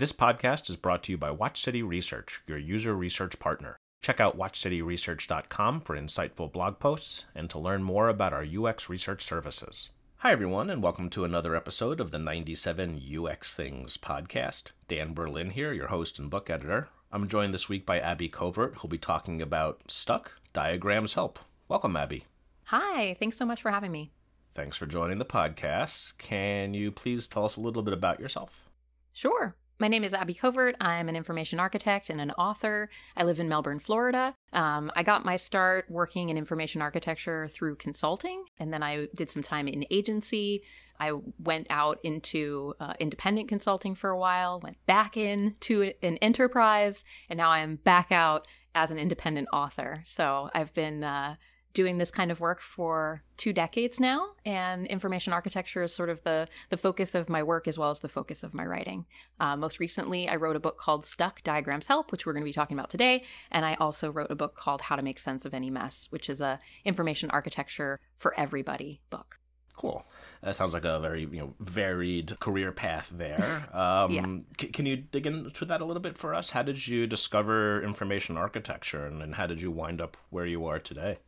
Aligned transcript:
This 0.00 0.12
podcast 0.14 0.70
is 0.70 0.76
brought 0.76 1.02
to 1.02 1.12
you 1.12 1.18
by 1.18 1.30
Watch 1.30 1.60
City 1.60 1.82
Research, 1.82 2.40
your 2.46 2.56
user 2.56 2.94
research 2.94 3.38
partner. 3.38 3.76
Check 4.00 4.18
out 4.18 4.38
watchcityresearch.com 4.38 5.82
for 5.82 5.94
insightful 5.94 6.50
blog 6.50 6.78
posts 6.78 7.26
and 7.34 7.50
to 7.50 7.58
learn 7.58 7.82
more 7.82 8.08
about 8.08 8.32
our 8.32 8.42
UX 8.42 8.88
research 8.88 9.20
services. 9.22 9.90
Hi, 10.20 10.32
everyone, 10.32 10.70
and 10.70 10.82
welcome 10.82 11.10
to 11.10 11.24
another 11.24 11.54
episode 11.54 12.00
of 12.00 12.12
the 12.12 12.18
97 12.18 12.98
UX 13.14 13.54
Things 13.54 13.98
podcast. 13.98 14.70
Dan 14.88 15.12
Berlin 15.12 15.50
here, 15.50 15.74
your 15.74 15.88
host 15.88 16.18
and 16.18 16.30
book 16.30 16.48
editor. 16.48 16.88
I'm 17.12 17.28
joined 17.28 17.52
this 17.52 17.68
week 17.68 17.84
by 17.84 18.00
Abby 18.00 18.30
Covert, 18.30 18.76
who'll 18.76 18.88
be 18.88 18.96
talking 18.96 19.42
about 19.42 19.82
Stuck 19.86 20.32
Diagrams 20.54 21.12
Help. 21.12 21.38
Welcome, 21.68 21.94
Abby. 21.94 22.24
Hi, 22.68 23.18
thanks 23.20 23.36
so 23.36 23.44
much 23.44 23.60
for 23.60 23.70
having 23.70 23.92
me. 23.92 24.12
Thanks 24.54 24.78
for 24.78 24.86
joining 24.86 25.18
the 25.18 25.26
podcast. 25.26 26.16
Can 26.16 26.72
you 26.72 26.90
please 26.90 27.28
tell 27.28 27.44
us 27.44 27.58
a 27.58 27.60
little 27.60 27.82
bit 27.82 27.92
about 27.92 28.18
yourself? 28.18 28.70
Sure. 29.12 29.54
My 29.80 29.88
name 29.88 30.04
is 30.04 30.12
Abby 30.12 30.34
Covert. 30.34 30.76
I'm 30.78 31.08
an 31.08 31.16
information 31.16 31.58
architect 31.58 32.10
and 32.10 32.20
an 32.20 32.32
author. 32.32 32.90
I 33.16 33.24
live 33.24 33.40
in 33.40 33.48
Melbourne, 33.48 33.78
Florida. 33.78 34.34
Um, 34.52 34.92
I 34.94 35.02
got 35.02 35.24
my 35.24 35.36
start 35.36 35.86
working 35.88 36.28
in 36.28 36.36
information 36.36 36.82
architecture 36.82 37.48
through 37.48 37.76
consulting, 37.76 38.44
and 38.58 38.74
then 38.74 38.82
I 38.82 39.08
did 39.14 39.30
some 39.30 39.42
time 39.42 39.66
in 39.66 39.86
agency. 39.90 40.62
I 40.98 41.12
went 41.38 41.66
out 41.70 41.98
into 42.04 42.74
uh, 42.78 42.92
independent 43.00 43.48
consulting 43.48 43.94
for 43.94 44.10
a 44.10 44.18
while, 44.18 44.60
went 44.60 44.76
back 44.84 45.16
into 45.16 45.94
an 46.02 46.18
enterprise, 46.18 47.02
and 47.30 47.38
now 47.38 47.48
I'm 47.48 47.76
back 47.76 48.12
out 48.12 48.46
as 48.74 48.90
an 48.90 48.98
independent 48.98 49.48
author. 49.50 50.02
So 50.04 50.50
I've 50.52 50.74
been 50.74 51.02
uh, 51.02 51.36
doing 51.72 51.98
this 51.98 52.10
kind 52.10 52.30
of 52.30 52.40
work 52.40 52.60
for 52.60 53.22
two 53.36 53.52
decades 53.52 54.00
now 54.00 54.28
and 54.44 54.86
information 54.86 55.32
architecture 55.32 55.82
is 55.82 55.94
sort 55.94 56.08
of 56.08 56.22
the 56.24 56.48
the 56.68 56.76
focus 56.76 57.14
of 57.14 57.28
my 57.28 57.42
work 57.42 57.68
as 57.68 57.78
well 57.78 57.90
as 57.90 58.00
the 58.00 58.08
focus 58.08 58.42
of 58.42 58.54
my 58.54 58.64
writing 58.64 59.04
uh, 59.38 59.56
most 59.56 59.78
recently 59.78 60.28
i 60.28 60.36
wrote 60.36 60.56
a 60.56 60.60
book 60.60 60.78
called 60.78 61.06
stuck 61.06 61.42
diagrams 61.42 61.86
help 61.86 62.12
which 62.12 62.26
we're 62.26 62.32
going 62.32 62.42
to 62.42 62.48
be 62.48 62.52
talking 62.52 62.78
about 62.78 62.90
today 62.90 63.22
and 63.50 63.64
i 63.64 63.74
also 63.74 64.10
wrote 64.10 64.30
a 64.30 64.34
book 64.36 64.54
called 64.54 64.80
how 64.80 64.96
to 64.96 65.02
make 65.02 65.20
sense 65.20 65.44
of 65.44 65.54
any 65.54 65.70
mess 65.70 66.06
which 66.10 66.28
is 66.28 66.40
a 66.40 66.58
information 66.84 67.30
architecture 67.30 68.00
for 68.16 68.38
everybody 68.38 69.00
book 69.10 69.38
Cool. 69.80 70.04
That 70.42 70.56
sounds 70.56 70.74
like 70.74 70.84
a 70.84 71.00
very 71.00 71.22
you 71.22 71.38
know 71.38 71.54
varied 71.58 72.38
career 72.38 72.70
path 72.70 73.10
there. 73.16 73.66
Um, 73.80 74.12
yeah. 74.12 74.26
c- 74.60 74.68
can 74.68 74.84
you 74.84 74.96
dig 74.96 75.26
into 75.26 75.64
that 75.64 75.80
a 75.80 75.84
little 75.86 76.02
bit 76.02 76.18
for 76.18 76.34
us? 76.34 76.50
How 76.50 76.62
did 76.62 76.86
you 76.86 77.06
discover 77.06 77.82
information 77.82 78.36
architecture, 78.36 79.06
and, 79.06 79.22
and 79.22 79.34
how 79.34 79.46
did 79.46 79.62
you 79.62 79.70
wind 79.70 80.00
up 80.02 80.18
where 80.28 80.44
you 80.44 80.66
are 80.66 80.78
today? 80.78 81.18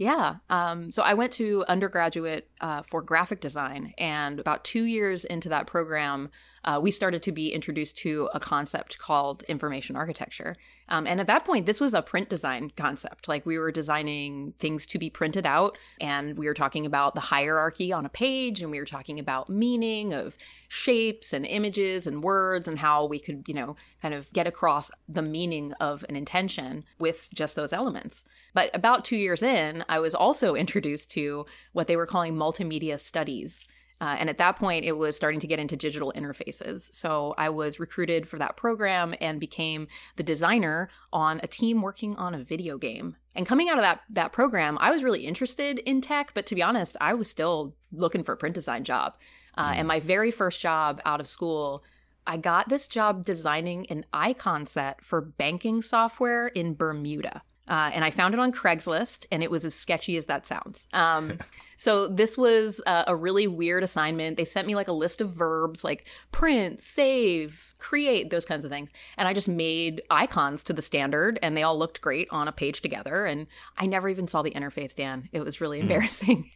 Yeah. 0.00 0.36
Um, 0.48 0.90
so 0.90 1.02
I 1.02 1.12
went 1.12 1.30
to 1.34 1.62
undergraduate 1.68 2.48
uh, 2.62 2.80
for 2.84 3.02
graphic 3.02 3.42
design, 3.42 3.92
and 3.98 4.40
about 4.40 4.64
two 4.64 4.84
years 4.84 5.26
into 5.26 5.50
that 5.50 5.66
program, 5.66 6.30
uh, 6.64 6.78
we 6.82 6.90
started 6.90 7.22
to 7.22 7.32
be 7.32 7.52
introduced 7.52 7.96
to 7.98 8.28
a 8.34 8.40
concept 8.40 8.98
called 8.98 9.42
information 9.44 9.96
architecture. 9.96 10.56
Um, 10.88 11.06
and 11.06 11.20
at 11.20 11.26
that 11.28 11.44
point, 11.44 11.66
this 11.66 11.80
was 11.80 11.94
a 11.94 12.02
print 12.02 12.28
design 12.28 12.72
concept. 12.76 13.28
Like 13.28 13.46
we 13.46 13.58
were 13.58 13.72
designing 13.72 14.52
things 14.58 14.86
to 14.86 14.98
be 14.98 15.08
printed 15.08 15.46
out, 15.46 15.78
and 16.00 16.36
we 16.36 16.46
were 16.46 16.54
talking 16.54 16.84
about 16.84 17.14
the 17.14 17.20
hierarchy 17.20 17.92
on 17.92 18.04
a 18.04 18.10
page, 18.10 18.60
and 18.60 18.70
we 18.70 18.78
were 18.78 18.84
talking 18.84 19.18
about 19.18 19.48
meaning 19.48 20.12
of 20.12 20.36
shapes 20.68 21.32
and 21.32 21.46
images 21.46 22.06
and 22.06 22.22
words 22.22 22.68
and 22.68 22.78
how 22.78 23.04
we 23.04 23.18
could, 23.18 23.44
you 23.48 23.54
know, 23.54 23.76
kind 24.02 24.14
of 24.14 24.32
get 24.32 24.46
across 24.46 24.90
the 25.08 25.22
meaning 25.22 25.72
of 25.80 26.04
an 26.08 26.16
intention 26.16 26.84
with 26.98 27.28
just 27.34 27.56
those 27.56 27.72
elements. 27.72 28.24
But 28.54 28.70
about 28.74 29.04
two 29.04 29.16
years 29.16 29.42
in, 29.42 29.84
I 29.88 29.98
was 29.98 30.14
also 30.14 30.54
introduced 30.60 31.10
to 31.12 31.46
what 31.72 31.86
they 31.86 31.96
were 31.96 32.06
calling 32.06 32.34
multimedia 32.34 33.00
studies. 33.00 33.66
Uh, 34.00 34.16
and 34.18 34.30
at 34.30 34.38
that 34.38 34.56
point, 34.56 34.84
it 34.84 34.92
was 34.92 35.14
starting 35.14 35.40
to 35.40 35.46
get 35.46 35.58
into 35.58 35.76
digital 35.76 36.12
interfaces. 36.16 36.88
So 36.94 37.34
I 37.36 37.50
was 37.50 37.78
recruited 37.78 38.26
for 38.26 38.38
that 38.38 38.56
program 38.56 39.14
and 39.20 39.38
became 39.38 39.88
the 40.16 40.22
designer 40.22 40.88
on 41.12 41.40
a 41.42 41.46
team 41.46 41.82
working 41.82 42.16
on 42.16 42.34
a 42.34 42.42
video 42.42 42.78
game. 42.78 43.16
And 43.34 43.46
coming 43.46 43.68
out 43.68 43.76
of 43.76 43.82
that 43.82 44.00
that 44.10 44.32
program, 44.32 44.78
I 44.80 44.90
was 44.90 45.04
really 45.04 45.26
interested 45.26 45.78
in 45.80 46.00
tech, 46.00 46.32
but 46.34 46.46
to 46.46 46.54
be 46.54 46.62
honest, 46.62 46.96
I 47.00 47.14
was 47.14 47.28
still 47.28 47.74
looking 47.92 48.24
for 48.24 48.32
a 48.32 48.36
print 48.36 48.54
design 48.54 48.84
job. 48.84 49.16
Uh, 49.56 49.72
mm. 49.72 49.76
And 49.76 49.88
my 49.88 50.00
very 50.00 50.30
first 50.30 50.60
job 50.60 51.00
out 51.04 51.20
of 51.20 51.28
school, 51.28 51.84
I 52.26 52.38
got 52.38 52.68
this 52.68 52.86
job 52.86 53.24
designing 53.24 53.86
an 53.90 54.06
icon 54.12 54.66
set 54.66 55.04
for 55.04 55.20
banking 55.20 55.82
software 55.82 56.48
in 56.48 56.74
Bermuda. 56.74 57.42
Uh, 57.70 57.88
and 57.94 58.04
I 58.04 58.10
found 58.10 58.34
it 58.34 58.40
on 58.40 58.50
Craigslist, 58.50 59.26
and 59.30 59.44
it 59.44 59.50
was 59.50 59.64
as 59.64 59.76
sketchy 59.76 60.16
as 60.16 60.26
that 60.26 60.44
sounds. 60.44 60.88
Um, 60.92 61.38
so 61.76 62.08
this 62.08 62.36
was 62.36 62.82
a, 62.84 63.04
a 63.06 63.16
really 63.16 63.46
weird 63.46 63.84
assignment. 63.84 64.36
They 64.36 64.44
sent 64.44 64.66
me 64.66 64.74
like 64.74 64.88
a 64.88 64.92
list 64.92 65.20
of 65.20 65.30
verbs, 65.30 65.84
like 65.84 66.04
print, 66.32 66.82
save, 66.82 67.74
create, 67.78 68.30
those 68.30 68.44
kinds 68.44 68.64
of 68.64 68.72
things, 68.72 68.90
and 69.16 69.28
I 69.28 69.32
just 69.34 69.48
made 69.48 70.02
icons 70.10 70.64
to 70.64 70.72
the 70.72 70.82
standard, 70.82 71.38
and 71.42 71.56
they 71.56 71.62
all 71.62 71.78
looked 71.78 72.00
great 72.00 72.26
on 72.32 72.48
a 72.48 72.52
page 72.52 72.82
together. 72.82 73.24
And 73.24 73.46
I 73.78 73.86
never 73.86 74.08
even 74.08 74.26
saw 74.26 74.42
the 74.42 74.50
interface, 74.50 74.94
Dan. 74.94 75.28
It 75.32 75.40
was 75.40 75.60
really 75.60 75.78
hmm. 75.78 75.82
embarrassing. 75.82 76.50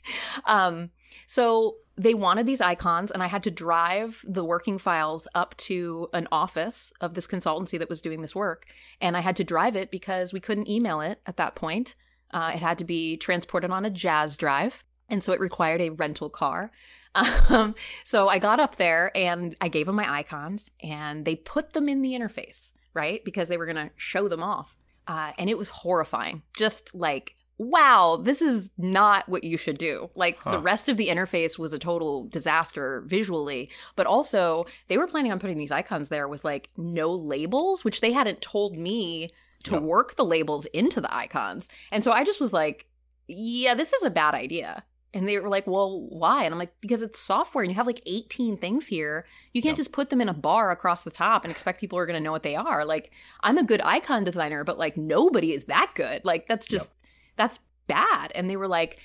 Mm. 0.44 0.52
um, 0.52 0.90
so 1.28 1.76
they 1.96 2.14
wanted 2.14 2.46
these 2.46 2.60
icons, 2.60 3.10
and 3.10 3.22
I 3.22 3.28
had 3.28 3.44
to 3.44 3.50
drive 3.50 4.24
the 4.24 4.44
working 4.44 4.78
files 4.78 5.28
up 5.34 5.56
to 5.58 6.08
an 6.12 6.26
office 6.32 6.92
of 7.00 7.14
this 7.14 7.26
consultancy 7.26 7.78
that 7.78 7.88
was 7.88 8.00
doing 8.00 8.20
this 8.20 8.34
work. 8.34 8.66
And 9.00 9.16
I 9.16 9.20
had 9.20 9.36
to 9.36 9.44
drive 9.44 9.76
it 9.76 9.90
because 9.90 10.32
we 10.32 10.40
couldn't 10.40 10.68
email 10.68 11.00
it 11.00 11.20
at 11.26 11.36
that 11.36 11.54
point. 11.54 11.94
Uh, 12.32 12.52
it 12.54 12.58
had 12.58 12.78
to 12.78 12.84
be 12.84 13.16
transported 13.16 13.70
on 13.70 13.84
a 13.84 13.90
Jaz 13.90 14.36
drive. 14.36 14.82
And 15.08 15.22
so 15.22 15.32
it 15.32 15.40
required 15.40 15.80
a 15.80 15.90
rental 15.90 16.30
car. 16.30 16.70
Um, 17.48 17.76
so 18.02 18.26
I 18.26 18.40
got 18.40 18.58
up 18.58 18.74
there 18.74 19.16
and 19.16 19.54
I 19.60 19.68
gave 19.68 19.86
them 19.86 19.94
my 19.94 20.12
icons, 20.12 20.72
and 20.82 21.24
they 21.24 21.36
put 21.36 21.72
them 21.72 21.88
in 21.88 22.02
the 22.02 22.12
interface, 22.12 22.70
right? 22.92 23.24
Because 23.24 23.46
they 23.46 23.56
were 23.56 23.66
going 23.66 23.76
to 23.76 23.90
show 23.96 24.26
them 24.26 24.42
off. 24.42 24.76
Uh, 25.06 25.30
and 25.38 25.48
it 25.48 25.56
was 25.56 25.68
horrifying. 25.68 26.42
Just 26.56 26.92
like 26.92 27.36
wow, 27.58 28.18
this 28.20 28.42
is 28.42 28.68
not 28.76 29.28
what 29.28 29.44
you 29.44 29.56
should 29.56 29.78
do. 29.78 30.10
Like 30.14 30.38
huh. 30.38 30.52
the 30.52 30.58
rest 30.58 30.88
of 30.88 30.96
the 30.96 31.08
interface 31.08 31.58
was 31.58 31.72
a 31.72 31.78
total 31.78 32.26
disaster 32.26 33.02
visually, 33.06 33.70
but 33.94 34.06
also 34.06 34.66
they 34.88 34.98
were 34.98 35.06
planning 35.06 35.30
on 35.30 35.38
putting 35.38 35.58
these 35.58 35.70
icons 35.70 36.08
there 36.08 36.26
with 36.26 36.44
like 36.44 36.70
no 36.76 37.12
labels, 37.12 37.84
which 37.84 38.00
they 38.00 38.12
hadn't 38.12 38.40
told 38.40 38.76
me 38.76 39.32
to 39.64 39.72
yep. 39.72 39.82
work 39.82 40.16
the 40.16 40.24
labels 40.24 40.66
into 40.66 41.00
the 41.00 41.14
icons. 41.14 41.68
And 41.92 42.02
so 42.02 42.10
I 42.10 42.24
just 42.24 42.40
was 42.40 42.52
like, 42.52 42.86
yeah, 43.28 43.74
this 43.74 43.92
is 43.92 44.02
a 44.02 44.10
bad 44.10 44.34
idea. 44.34 44.84
And 45.14 45.28
they 45.28 45.38
were 45.38 45.48
like, 45.48 45.68
well, 45.68 46.08
why? 46.08 46.42
And 46.42 46.52
I'm 46.52 46.58
like, 46.58 46.74
because 46.80 47.02
it's 47.02 47.20
software 47.20 47.62
and 47.62 47.70
you 47.70 47.76
have 47.76 47.86
like 47.86 48.02
18 48.04 48.56
things 48.56 48.88
here. 48.88 49.24
You 49.52 49.62
can't 49.62 49.74
yep. 49.74 49.76
just 49.76 49.92
put 49.92 50.10
them 50.10 50.20
in 50.20 50.28
a 50.28 50.34
bar 50.34 50.72
across 50.72 51.02
the 51.04 51.10
top 51.12 51.44
and 51.44 51.52
expect 51.52 51.80
people 51.80 51.96
are 52.00 52.04
going 52.04 52.18
to 52.18 52.22
know 52.22 52.32
what 52.32 52.42
they 52.42 52.56
are. 52.56 52.84
Like, 52.84 53.12
I'm 53.40 53.56
a 53.56 53.62
good 53.62 53.80
icon 53.84 54.24
designer, 54.24 54.64
but 54.64 54.76
like 54.76 54.96
nobody 54.96 55.52
is 55.52 55.66
that 55.66 55.92
good. 55.94 56.24
Like, 56.24 56.48
that's 56.48 56.66
just, 56.66 56.90
yep 56.90 57.03
that's 57.36 57.58
bad. 57.86 58.32
And 58.34 58.48
they 58.48 58.56
were 58.56 58.68
like, 58.68 58.98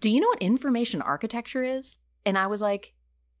Do 0.00 0.10
you 0.10 0.20
know 0.20 0.28
what 0.28 0.42
information 0.42 1.02
architecture 1.02 1.64
is? 1.64 1.96
And 2.24 2.36
I 2.38 2.46
was 2.46 2.60
like, 2.60 2.92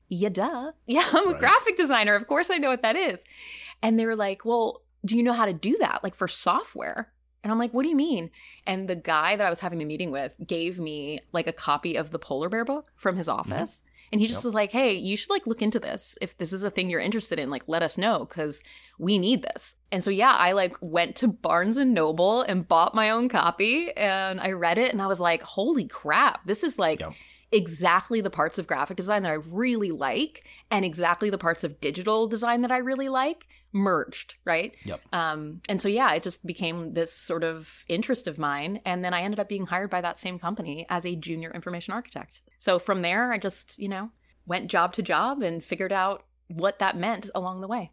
Yeah, 0.08 0.30
duh. 0.30 0.72
Yeah, 0.86 1.06
I'm 1.12 1.28
a 1.28 1.30
right. 1.32 1.38
graphic 1.38 1.76
designer. 1.76 2.14
Of 2.14 2.26
course 2.26 2.50
I 2.50 2.58
know 2.58 2.70
what 2.70 2.82
that 2.82 2.96
is. 2.96 3.18
And 3.82 3.98
they 3.98 4.06
were 4.06 4.16
like, 4.16 4.44
Well, 4.44 4.82
do 5.04 5.16
you 5.16 5.22
know 5.22 5.32
how 5.32 5.46
to 5.46 5.52
do 5.52 5.76
that? 5.80 6.02
Like 6.02 6.14
for 6.14 6.28
software? 6.28 7.12
And 7.46 7.52
I'm 7.52 7.60
like, 7.60 7.72
what 7.72 7.84
do 7.84 7.88
you 7.88 7.94
mean? 7.94 8.32
And 8.66 8.88
the 8.88 8.96
guy 8.96 9.36
that 9.36 9.46
I 9.46 9.50
was 9.50 9.60
having 9.60 9.78
the 9.78 9.84
meeting 9.84 10.10
with 10.10 10.34
gave 10.44 10.80
me 10.80 11.20
like 11.32 11.46
a 11.46 11.52
copy 11.52 11.94
of 11.94 12.10
the 12.10 12.18
polar 12.18 12.48
bear 12.48 12.64
book 12.64 12.90
from 12.96 13.16
his 13.16 13.28
mm-hmm. 13.28 13.38
office. 13.38 13.76
Mm-hmm. 13.76 14.08
And 14.10 14.20
he 14.20 14.26
just 14.26 14.40
yep. 14.40 14.46
was 14.46 14.54
like, 14.54 14.72
hey, 14.72 14.94
you 14.94 15.16
should 15.16 15.30
like 15.30 15.46
look 15.46 15.62
into 15.62 15.78
this. 15.78 16.18
If 16.20 16.36
this 16.38 16.52
is 16.52 16.64
a 16.64 16.72
thing 16.72 16.90
you're 16.90 16.98
interested 16.98 17.38
in, 17.38 17.48
like 17.48 17.62
let 17.68 17.84
us 17.84 17.96
know 17.96 18.24
because 18.24 18.64
we 18.98 19.16
need 19.16 19.42
this. 19.42 19.75
And 19.96 20.04
so 20.04 20.10
yeah, 20.10 20.34
I 20.34 20.52
like 20.52 20.76
went 20.82 21.16
to 21.16 21.26
Barnes 21.28 21.78
and 21.78 21.94
Noble 21.94 22.42
and 22.42 22.68
bought 22.68 22.94
my 22.94 23.08
own 23.08 23.30
copy 23.30 23.96
and 23.96 24.38
I 24.38 24.50
read 24.50 24.76
it 24.76 24.92
and 24.92 25.00
I 25.00 25.06
was 25.06 25.20
like, 25.20 25.40
holy 25.40 25.86
crap, 25.86 26.46
this 26.46 26.62
is 26.62 26.78
like 26.78 27.00
yep 27.00 27.14
exactly 27.52 28.20
the 28.20 28.28
parts 28.28 28.58
of 28.58 28.66
graphic 28.66 28.96
design 28.96 29.22
that 29.22 29.30
I 29.30 29.38
really 29.50 29.92
like 29.92 30.44
and 30.70 30.84
exactly 30.84 31.30
the 31.30 31.38
parts 31.38 31.64
of 31.64 31.80
digital 31.80 32.26
design 32.26 32.62
that 32.62 32.72
I 32.72 32.78
really 32.78 33.08
like 33.08 33.46
merged, 33.72 34.34
right? 34.44 34.74
Yep. 34.84 35.00
Um, 35.12 35.60
and 35.68 35.80
so 35.80 35.88
yeah, 35.88 36.12
it 36.12 36.22
just 36.22 36.44
became 36.44 36.92
this 36.92 37.12
sort 37.12 37.44
of 37.44 37.68
interest 37.88 38.26
of 38.26 38.36
mine, 38.38 38.80
and 38.84 39.04
then 39.04 39.14
I 39.14 39.22
ended 39.22 39.40
up 39.40 39.48
being 39.48 39.66
hired 39.66 39.90
by 39.90 40.00
that 40.00 40.18
same 40.18 40.38
company 40.38 40.86
as 40.90 41.06
a 41.06 41.16
junior 41.16 41.50
information 41.50 41.94
architect. 41.94 42.42
So 42.58 42.78
from 42.78 43.00
there, 43.00 43.32
I 43.32 43.38
just 43.38 43.78
you 43.78 43.88
know 43.88 44.10
went 44.44 44.68
job 44.70 44.92
to 44.94 45.02
job 45.02 45.42
and 45.42 45.64
figured 45.64 45.92
out 45.92 46.24
what 46.48 46.78
that 46.78 46.96
meant 46.96 47.30
along 47.34 47.60
the 47.60 47.68
way. 47.68 47.90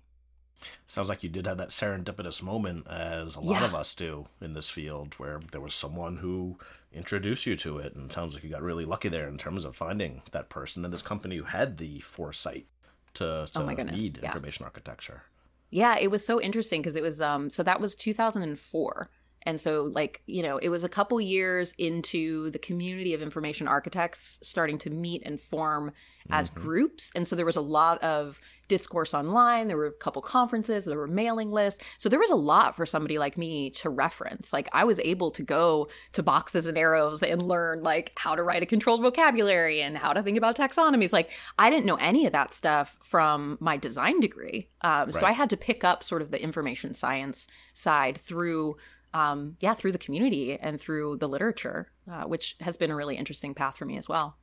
Sounds 0.88 1.10
like 1.10 1.24
you 1.24 1.30
did 1.30 1.48
have 1.48 1.57
that 1.57 1.69
serendipitous 1.69 2.42
moment, 2.42 2.88
as 2.88 3.36
a 3.36 3.39
lot 3.39 3.62
yeah. 3.62 3.65
of 3.65 3.75
us 3.75 3.94
do 3.95 4.27
in 4.42 4.54
this 4.54 4.69
field, 4.69 5.15
where 5.18 5.39
there 5.51 5.62
was 5.62 5.74
someone 5.74 6.18
who 6.18 6.57
introduced 6.92 7.45
you 7.45 7.56
to 7.57 7.80
it, 7.80 7.95
and 7.95 8.12
sounds 8.12 8.33
like 8.33 8.44
you 8.44 8.50
got 8.50 8.62
really 8.62 8.86
lucky 8.86 9.10
there 9.10 9.27
in 9.27 9.38
terms 9.38 9.65
of 9.65 9.75
finding 9.75 10.21
that 10.31 10.50
person 10.50 10.83
and 10.83 10.94
this 10.94 11.01
company 11.01 11.38
who 11.38 11.44
had 11.44 11.77
the 11.77 12.00
foresight 12.00 12.68
to, 13.15 13.48
to 13.54 13.62
oh 13.62 13.65
my 13.65 13.75
goodness. 13.75 13.95
need 13.95 14.19
yeah. 14.21 14.27
information 14.27 14.65
architecture. 14.65 15.24
Yeah, 15.69 15.98
it 15.98 16.12
was 16.12 16.25
so 16.25 16.39
interesting 16.39 16.81
because 16.81 16.95
it 16.95 17.01
was 17.01 17.19
um 17.19 17.50
so 17.50 17.63
that 17.63 17.81
was 17.81 17.95
2004 17.95 19.09
And 19.45 19.60
so, 19.60 19.84
like, 19.84 20.22
you 20.25 20.44
know, 20.44 20.57
it 20.57 20.69
was 20.69 20.84
a 20.84 20.90
couple 20.90 21.19
years 21.19 21.74
into 21.78 22.50
the 22.51 22.60
community 22.60 23.13
of 23.13 23.22
information 23.22 23.68
architects 23.68 24.40
starting 24.42 24.78
to 24.80 24.90
meet 24.90 25.24
and 25.25 25.40
form 25.40 25.92
as 26.30 26.50
mm-hmm. 26.50 26.62
groups. 26.62 27.12
And 27.16 27.28
so 27.28 27.36
there 27.36 27.45
was 27.45 27.56
a 27.56 27.62
lot 27.62 28.01
of 28.01 28.40
discourse 28.68 29.13
online. 29.13 29.68
There 29.68 29.78
were 29.78 29.88
a 29.88 29.92
couple 29.92 30.22
conferences, 30.22 30.86
there 30.86 30.98
were 30.98 31.07
mailing 31.07 31.51
lists. 31.51 31.81
So 31.98 32.10
there 32.10 32.19
was 32.19 32.30
a 32.30 32.36
lot 32.36 32.75
for 32.75 32.86
somebody 32.86 33.19
like 33.19 33.38
me 33.38 33.69
to 33.72 33.90
reference. 33.90 34.54
Like 34.54 34.69
I 34.74 34.84
was 34.84 35.00
able 35.00 35.31
to 35.31 35.44
go 35.44 35.90
to 36.13 36.24
boxes 36.24 36.66
and 36.66 36.78
arrows 36.78 37.22
and 37.22 37.42
learn 37.42 37.84
like 37.84 38.13
how 38.16 38.36
to 38.36 38.44
write 38.44 38.63
a 38.63 38.66
controlled 38.66 39.01
vocabulary 39.01 39.81
and 39.81 39.98
how 39.98 40.13
to 40.13 40.24
think 40.24 40.38
about 40.38 40.56
taxonomies. 40.56 41.13
Like 41.13 41.30
I 41.60 41.69
didn't 41.69 41.86
know 41.86 41.95
any 41.95 42.25
of 42.25 42.31
that 42.31 42.54
stuff 42.54 42.98
from 43.04 43.57
my 43.60 43.78
design 43.78 44.19
degree. 44.19 44.69
Um, 44.81 45.06
right. 45.06 45.13
So 45.13 45.25
I 45.25 45.34
had 45.34 45.50
to 45.51 45.57
pick 45.57 45.84
up 45.84 46.04
sort 46.04 46.22
of 46.22 46.31
the 46.31 46.42
information 46.42 46.94
science 46.94 47.48
side 47.74 48.18
through 48.18 48.78
um, 49.13 49.57
yeah, 49.60 49.74
through 49.74 49.92
the 49.92 49.98
community 49.98 50.57
and 50.60 50.80
through 50.80 51.18
the 51.18 51.30
literature, 51.30 51.92
uh, 52.10 52.24
which 52.24 52.56
has 52.62 52.77
been 52.77 52.92
a 52.92 52.95
really 52.95 53.15
interesting 53.15 53.54
path 53.54 53.77
for 53.77 53.86
me 53.86 53.98
as 53.98 54.07
well. 54.07 54.38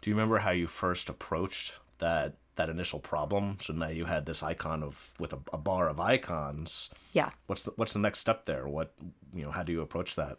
Do 0.00 0.10
you 0.10 0.16
remember 0.16 0.38
how 0.38 0.50
you 0.50 0.66
first 0.66 1.08
approached 1.08 1.74
that 1.98 2.36
that 2.56 2.68
initial 2.68 2.98
problem? 2.98 3.58
So 3.60 3.72
now 3.72 3.88
you 3.88 4.06
had 4.06 4.26
this 4.26 4.42
icon 4.42 4.82
of 4.82 5.14
with 5.18 5.32
a, 5.32 5.38
a 5.52 5.58
bar 5.58 5.88
of 5.88 6.00
icons. 6.00 6.90
Yeah. 7.12 7.30
What's 7.46 7.64
the 7.64 7.72
what's 7.76 7.92
the 7.92 7.98
next 7.98 8.18
step 8.18 8.46
there? 8.46 8.66
What 8.66 8.94
you 9.34 9.44
know? 9.44 9.50
How 9.50 9.62
do 9.62 9.72
you 9.72 9.82
approach 9.82 10.16
that? 10.16 10.38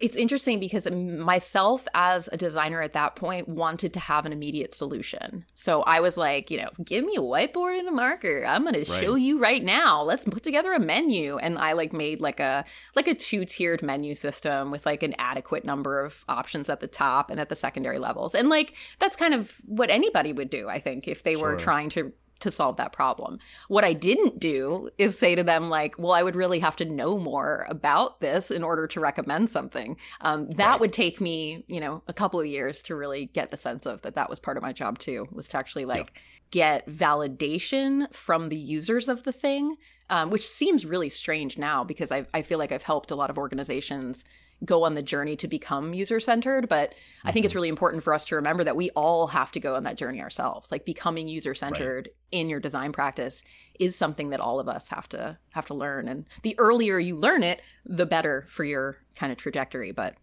It's 0.00 0.16
interesting 0.16 0.60
because 0.60 0.88
myself 0.90 1.86
as 1.92 2.28
a 2.32 2.36
designer 2.36 2.80
at 2.82 2.92
that 2.92 3.16
point 3.16 3.48
wanted 3.48 3.92
to 3.94 4.00
have 4.00 4.26
an 4.26 4.32
immediate 4.32 4.72
solution. 4.72 5.44
So 5.54 5.82
I 5.82 5.98
was 5.98 6.16
like, 6.16 6.52
you 6.52 6.58
know, 6.58 6.70
give 6.84 7.04
me 7.04 7.16
a 7.16 7.20
whiteboard 7.20 7.78
and 7.78 7.88
a 7.88 7.92
marker. 7.92 8.44
I'm 8.46 8.62
going 8.62 8.74
right. 8.74 8.86
to 8.86 9.00
show 9.00 9.16
you 9.16 9.40
right 9.40 9.62
now. 9.62 10.02
Let's 10.02 10.24
put 10.24 10.44
together 10.44 10.72
a 10.72 10.78
menu. 10.78 11.38
And 11.38 11.58
I 11.58 11.72
like 11.72 11.92
made 11.92 12.20
like 12.20 12.38
a 12.38 12.64
like 12.94 13.08
a 13.08 13.14
two-tiered 13.14 13.82
menu 13.82 14.14
system 14.14 14.70
with 14.70 14.86
like 14.86 15.02
an 15.02 15.14
adequate 15.18 15.64
number 15.64 16.04
of 16.04 16.24
options 16.28 16.70
at 16.70 16.78
the 16.78 16.86
top 16.86 17.30
and 17.30 17.40
at 17.40 17.48
the 17.48 17.56
secondary 17.56 17.98
levels. 17.98 18.36
And 18.36 18.48
like 18.48 18.74
that's 19.00 19.16
kind 19.16 19.34
of 19.34 19.52
what 19.66 19.90
anybody 19.90 20.32
would 20.32 20.50
do, 20.50 20.68
I 20.68 20.78
think, 20.78 21.08
if 21.08 21.24
they 21.24 21.34
sure. 21.34 21.50
were 21.52 21.56
trying 21.56 21.90
to 21.90 22.12
to 22.40 22.50
solve 22.50 22.76
that 22.76 22.92
problem. 22.92 23.38
What 23.68 23.84
I 23.84 23.92
didn't 23.92 24.38
do 24.38 24.90
is 24.98 25.18
say 25.18 25.34
to 25.34 25.42
them, 25.42 25.68
like, 25.68 25.98
well, 25.98 26.12
I 26.12 26.22
would 26.22 26.36
really 26.36 26.58
have 26.60 26.76
to 26.76 26.84
know 26.84 27.18
more 27.18 27.66
about 27.68 28.20
this 28.20 28.50
in 28.50 28.62
order 28.62 28.86
to 28.86 29.00
recommend 29.00 29.50
something. 29.50 29.96
Um, 30.20 30.50
that 30.52 30.66
right. 30.66 30.80
would 30.80 30.92
take 30.92 31.20
me, 31.20 31.64
you 31.66 31.80
know, 31.80 32.02
a 32.08 32.12
couple 32.12 32.40
of 32.40 32.46
years 32.46 32.82
to 32.82 32.94
really 32.94 33.26
get 33.26 33.50
the 33.50 33.56
sense 33.56 33.86
of 33.86 34.02
that 34.02 34.14
that 34.14 34.30
was 34.30 34.40
part 34.40 34.56
of 34.56 34.62
my 34.62 34.72
job 34.72 34.98
too, 34.98 35.28
was 35.32 35.48
to 35.48 35.56
actually 35.56 35.84
like 35.84 36.18
get 36.50 36.88
validation 36.88 38.12
from 38.14 38.48
the 38.48 38.56
users 38.56 39.08
of 39.08 39.24
the 39.24 39.32
thing, 39.32 39.76
um, 40.10 40.30
which 40.30 40.48
seems 40.48 40.86
really 40.86 41.10
strange 41.10 41.58
now 41.58 41.84
because 41.84 42.10
I, 42.10 42.26
I 42.32 42.42
feel 42.42 42.58
like 42.58 42.72
I've 42.72 42.82
helped 42.82 43.10
a 43.10 43.16
lot 43.16 43.30
of 43.30 43.38
organizations 43.38 44.24
go 44.64 44.82
on 44.82 44.94
the 44.94 45.02
journey 45.02 45.36
to 45.36 45.48
become 45.48 45.94
user 45.94 46.20
centered. 46.20 46.68
But 46.68 46.90
mm-hmm. 46.90 47.28
I 47.28 47.32
think 47.32 47.44
it's 47.44 47.52
mm-hmm. 47.52 47.58
really 47.58 47.68
important 47.68 48.02
for 48.02 48.12
us 48.12 48.24
to 48.26 48.36
remember 48.36 48.64
that 48.64 48.76
we 48.76 48.90
all 48.90 49.28
have 49.28 49.52
to 49.52 49.60
go 49.60 49.74
on 49.74 49.84
that 49.84 49.96
journey 49.96 50.20
ourselves. 50.20 50.70
Like 50.72 50.84
becoming 50.84 51.28
user 51.28 51.54
centered 51.54 52.08
right. 52.08 52.40
in 52.40 52.48
your 52.48 52.60
design 52.60 52.92
practice 52.92 53.42
is 53.78 53.94
something 53.94 54.30
that 54.30 54.40
all 54.40 54.60
of 54.60 54.68
us 54.68 54.88
have 54.88 55.08
to 55.10 55.38
have 55.52 55.66
to 55.66 55.74
learn. 55.74 56.08
And 56.08 56.26
the 56.42 56.58
earlier 56.58 56.98
you 56.98 57.16
learn 57.16 57.42
it, 57.42 57.60
the 57.84 58.06
better 58.06 58.46
for 58.48 58.64
your 58.64 58.98
kind 59.14 59.32
of 59.32 59.38
trajectory. 59.38 59.92
But 59.92 60.16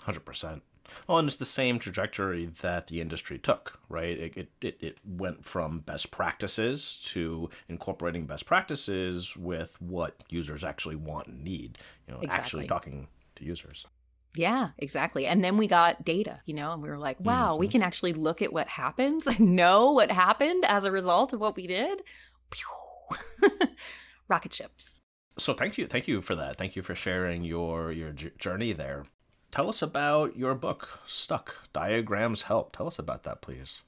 hundred 0.00 0.24
percent. 0.24 0.62
Well, 1.06 1.18
and 1.18 1.26
it's 1.26 1.36
the 1.36 1.44
same 1.44 1.78
trajectory 1.78 2.46
that 2.62 2.86
the 2.86 3.00
industry 3.00 3.38
took, 3.38 3.80
right? 3.88 4.16
It, 4.18 4.36
it, 4.36 4.48
it, 4.60 4.76
it, 4.80 4.98
went 5.04 5.44
from 5.44 5.80
best 5.80 6.12
practices 6.12 6.98
to 7.06 7.50
incorporating 7.68 8.26
best 8.26 8.46
practices 8.46 9.36
with 9.36 9.76
what 9.80 10.22
users 10.28 10.62
actually 10.62 10.94
want 10.94 11.26
and 11.26 11.42
need. 11.42 11.78
You 12.06 12.14
know, 12.14 12.20
exactly. 12.20 12.38
actually 12.38 12.66
talking 12.68 13.08
to 13.36 13.44
users. 13.44 13.86
Yeah, 14.36 14.70
exactly. 14.78 15.26
And 15.26 15.42
then 15.42 15.56
we 15.56 15.66
got 15.66 16.04
data, 16.04 16.40
you 16.44 16.54
know, 16.54 16.72
and 16.72 16.82
we 16.82 16.90
were 16.90 16.98
like, 16.98 17.18
wow, 17.20 17.52
mm-hmm. 17.52 17.60
we 17.60 17.68
can 17.68 17.82
actually 17.82 18.12
look 18.12 18.42
at 18.42 18.52
what 18.52 18.68
happens 18.68 19.26
and 19.26 19.56
know 19.56 19.92
what 19.92 20.10
happened 20.10 20.64
as 20.66 20.84
a 20.84 20.92
result 20.92 21.32
of 21.32 21.40
what 21.40 21.56
we 21.56 21.66
did. 21.66 22.02
Rocket 24.28 24.52
ships. 24.52 25.00
So 25.38 25.52
thank 25.52 25.78
you, 25.78 25.86
thank 25.86 26.08
you 26.08 26.22
for 26.22 26.34
that. 26.34 26.56
Thank 26.56 26.76
you 26.76 26.82
for 26.82 26.94
sharing 26.94 27.44
your 27.44 27.92
your 27.92 28.12
journey 28.12 28.72
there. 28.72 29.04
Tell 29.50 29.68
us 29.68 29.80
about 29.80 30.36
your 30.36 30.54
book, 30.54 31.00
Stuck 31.06 31.54
Diagrams 31.72 32.42
Help. 32.42 32.74
Tell 32.76 32.86
us 32.86 32.98
about 32.98 33.22
that, 33.24 33.42
please. 33.42 33.82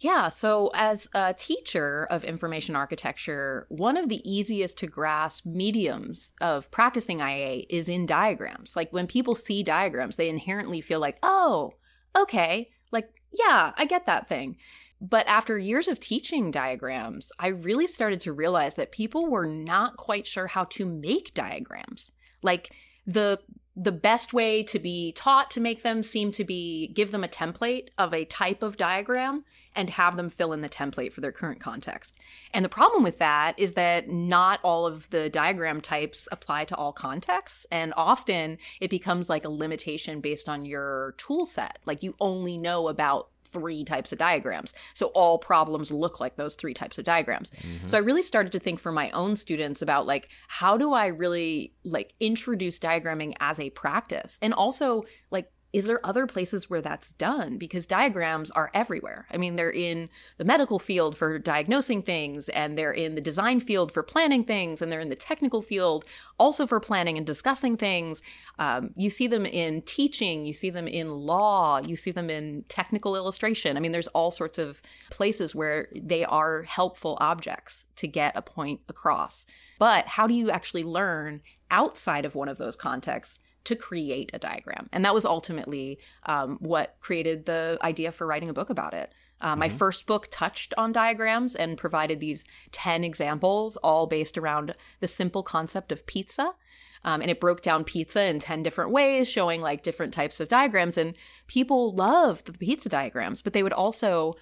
Yeah, 0.00 0.30
so 0.30 0.70
as 0.72 1.08
a 1.14 1.34
teacher 1.34 2.06
of 2.10 2.24
information 2.24 2.74
architecture, 2.74 3.66
one 3.68 3.98
of 3.98 4.08
the 4.08 4.28
easiest 4.30 4.78
to 4.78 4.86
grasp 4.86 5.44
mediums 5.44 6.32
of 6.40 6.70
practicing 6.70 7.20
IA 7.20 7.64
is 7.68 7.86
in 7.86 8.06
diagrams. 8.06 8.74
Like 8.74 8.90
when 8.94 9.06
people 9.06 9.34
see 9.34 9.62
diagrams, 9.62 10.16
they 10.16 10.30
inherently 10.30 10.80
feel 10.80 11.00
like, 11.00 11.18
oh, 11.22 11.74
okay, 12.16 12.70
like, 12.90 13.10
yeah, 13.30 13.72
I 13.76 13.84
get 13.84 14.06
that 14.06 14.26
thing. 14.26 14.56
But 15.02 15.26
after 15.28 15.58
years 15.58 15.86
of 15.86 16.00
teaching 16.00 16.50
diagrams, 16.50 17.30
I 17.38 17.48
really 17.48 17.86
started 17.86 18.20
to 18.22 18.32
realize 18.32 18.76
that 18.76 18.92
people 18.92 19.26
were 19.26 19.46
not 19.46 19.98
quite 19.98 20.26
sure 20.26 20.46
how 20.46 20.64
to 20.64 20.86
make 20.86 21.34
diagrams. 21.34 22.10
Like 22.42 22.72
the 23.06 23.38
the 23.82 23.92
best 23.92 24.34
way 24.34 24.62
to 24.62 24.78
be 24.78 25.10
taught 25.12 25.50
to 25.50 25.60
make 25.60 25.82
them 25.82 26.02
seem 26.02 26.30
to 26.32 26.44
be 26.44 26.88
give 26.88 27.12
them 27.12 27.24
a 27.24 27.28
template 27.28 27.88
of 27.96 28.12
a 28.12 28.26
type 28.26 28.62
of 28.62 28.76
diagram 28.76 29.42
and 29.74 29.88
have 29.88 30.16
them 30.16 30.28
fill 30.28 30.52
in 30.52 30.60
the 30.60 30.68
template 30.68 31.12
for 31.12 31.22
their 31.22 31.32
current 31.32 31.60
context. 31.60 32.18
And 32.52 32.62
the 32.62 32.68
problem 32.68 33.02
with 33.02 33.18
that 33.20 33.58
is 33.58 33.72
that 33.74 34.10
not 34.10 34.60
all 34.62 34.86
of 34.86 35.08
the 35.08 35.30
diagram 35.30 35.80
types 35.80 36.28
apply 36.30 36.66
to 36.66 36.76
all 36.76 36.92
contexts. 36.92 37.64
And 37.70 37.94
often 37.96 38.58
it 38.80 38.90
becomes 38.90 39.30
like 39.30 39.46
a 39.46 39.50
limitation 39.50 40.20
based 40.20 40.48
on 40.48 40.66
your 40.66 41.14
tool 41.16 41.46
set. 41.46 41.78
Like 41.86 42.02
you 42.02 42.14
only 42.20 42.58
know 42.58 42.88
about 42.88 43.30
three 43.52 43.84
types 43.84 44.12
of 44.12 44.18
diagrams. 44.18 44.74
So 44.94 45.06
all 45.08 45.38
problems 45.38 45.90
look 45.90 46.20
like 46.20 46.36
those 46.36 46.54
three 46.54 46.74
types 46.74 46.98
of 46.98 47.04
diagrams. 47.04 47.50
Mm-hmm. 47.50 47.86
So 47.86 47.96
I 47.96 48.00
really 48.00 48.22
started 48.22 48.52
to 48.52 48.58
think 48.58 48.80
for 48.80 48.92
my 48.92 49.10
own 49.10 49.36
students 49.36 49.82
about 49.82 50.06
like 50.06 50.28
how 50.48 50.76
do 50.76 50.92
I 50.92 51.08
really 51.08 51.74
like 51.84 52.14
introduce 52.20 52.78
diagramming 52.78 53.34
as 53.40 53.58
a 53.58 53.70
practice 53.70 54.38
and 54.42 54.54
also 54.54 55.04
like 55.30 55.50
is 55.72 55.86
there 55.86 56.04
other 56.04 56.26
places 56.26 56.68
where 56.68 56.80
that's 56.80 57.12
done? 57.12 57.56
Because 57.56 57.86
diagrams 57.86 58.50
are 58.50 58.70
everywhere. 58.74 59.26
I 59.30 59.36
mean, 59.36 59.54
they're 59.54 59.70
in 59.70 60.08
the 60.36 60.44
medical 60.44 60.80
field 60.80 61.16
for 61.16 61.38
diagnosing 61.38 62.02
things, 62.02 62.48
and 62.48 62.76
they're 62.76 62.92
in 62.92 63.14
the 63.14 63.20
design 63.20 63.60
field 63.60 63.92
for 63.92 64.02
planning 64.02 64.44
things, 64.44 64.82
and 64.82 64.90
they're 64.90 65.00
in 65.00 65.10
the 65.10 65.16
technical 65.16 65.62
field 65.62 66.04
also 66.38 66.66
for 66.66 66.80
planning 66.80 67.16
and 67.16 67.26
discussing 67.26 67.76
things. 67.76 68.20
Um, 68.58 68.90
you 68.96 69.10
see 69.10 69.28
them 69.28 69.46
in 69.46 69.82
teaching, 69.82 70.44
you 70.44 70.52
see 70.52 70.70
them 70.70 70.88
in 70.88 71.08
law, 71.08 71.78
you 71.78 71.94
see 71.94 72.10
them 72.10 72.30
in 72.30 72.64
technical 72.68 73.14
illustration. 73.14 73.76
I 73.76 73.80
mean, 73.80 73.92
there's 73.92 74.08
all 74.08 74.32
sorts 74.32 74.58
of 74.58 74.82
places 75.10 75.54
where 75.54 75.88
they 75.94 76.24
are 76.24 76.62
helpful 76.62 77.16
objects 77.20 77.84
to 77.96 78.08
get 78.08 78.32
a 78.34 78.42
point 78.42 78.80
across. 78.88 79.46
But 79.78 80.06
how 80.06 80.26
do 80.26 80.34
you 80.34 80.50
actually 80.50 80.84
learn 80.84 81.42
outside 81.70 82.24
of 82.24 82.34
one 82.34 82.48
of 82.48 82.58
those 82.58 82.74
contexts? 82.74 83.38
To 83.64 83.76
create 83.76 84.30
a 84.32 84.38
diagram. 84.38 84.88
And 84.92 85.04
that 85.04 85.14
was 85.14 85.24
ultimately 85.24 85.98
um, 86.24 86.58
what 86.60 86.96
created 87.00 87.46
the 87.46 87.78
idea 87.82 88.12
for 88.12 88.26
writing 88.26 88.48
a 88.48 88.54
book 88.54 88.70
about 88.70 88.94
it. 88.94 89.12
Uh, 89.40 89.50
mm-hmm. 89.50 89.60
My 89.60 89.68
first 89.68 90.06
book 90.06 90.28
touched 90.30 90.74
on 90.76 90.92
diagrams 90.92 91.54
and 91.54 91.78
provided 91.78 92.20
these 92.20 92.44
10 92.72 93.04
examples, 93.04 93.76
all 93.78 94.06
based 94.06 94.38
around 94.38 94.74
the 95.00 95.08
simple 95.08 95.42
concept 95.42 95.92
of 95.92 96.06
pizza. 96.06 96.54
Um, 97.02 97.22
and 97.22 97.30
it 97.30 97.40
broke 97.40 97.62
down 97.62 97.84
pizza 97.84 98.24
in 98.24 98.40
10 98.40 98.62
different 98.62 98.90
ways, 98.90 99.26
showing 99.26 99.62
like 99.62 99.82
different 99.82 100.12
types 100.12 100.38
of 100.38 100.48
diagrams. 100.48 100.98
And 100.98 101.14
people 101.46 101.94
loved 101.94 102.46
the 102.46 102.52
pizza 102.52 102.90
diagrams, 102.90 103.40
but 103.40 103.54
they 103.54 103.62
would 103.62 103.72
also 103.72 104.36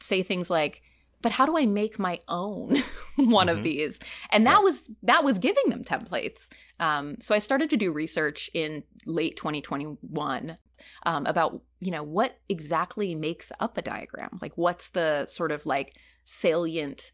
say 0.00 0.22
things 0.22 0.50
like, 0.50 0.82
but 1.24 1.32
how 1.32 1.46
do 1.46 1.56
I 1.56 1.64
make 1.64 1.98
my 1.98 2.20
own 2.28 2.76
one 3.16 3.46
mm-hmm. 3.46 3.56
of 3.56 3.64
these? 3.64 3.98
And 4.30 4.46
that 4.46 4.58
yeah. 4.58 4.62
was 4.62 4.90
that 5.02 5.24
was 5.24 5.38
giving 5.38 5.70
them 5.70 5.82
templates. 5.82 6.48
Um, 6.78 7.16
so 7.18 7.34
I 7.34 7.38
started 7.38 7.70
to 7.70 7.78
do 7.78 7.92
research 7.92 8.50
in 8.52 8.84
late 9.06 9.36
2021 9.38 10.58
um, 11.06 11.26
about 11.26 11.62
you 11.80 11.90
know 11.90 12.02
what 12.02 12.38
exactly 12.50 13.14
makes 13.14 13.50
up 13.58 13.78
a 13.78 13.82
diagram. 13.82 14.38
Like 14.42 14.52
what's 14.56 14.90
the 14.90 15.24
sort 15.24 15.50
of 15.50 15.64
like 15.64 15.96
salient 16.24 17.12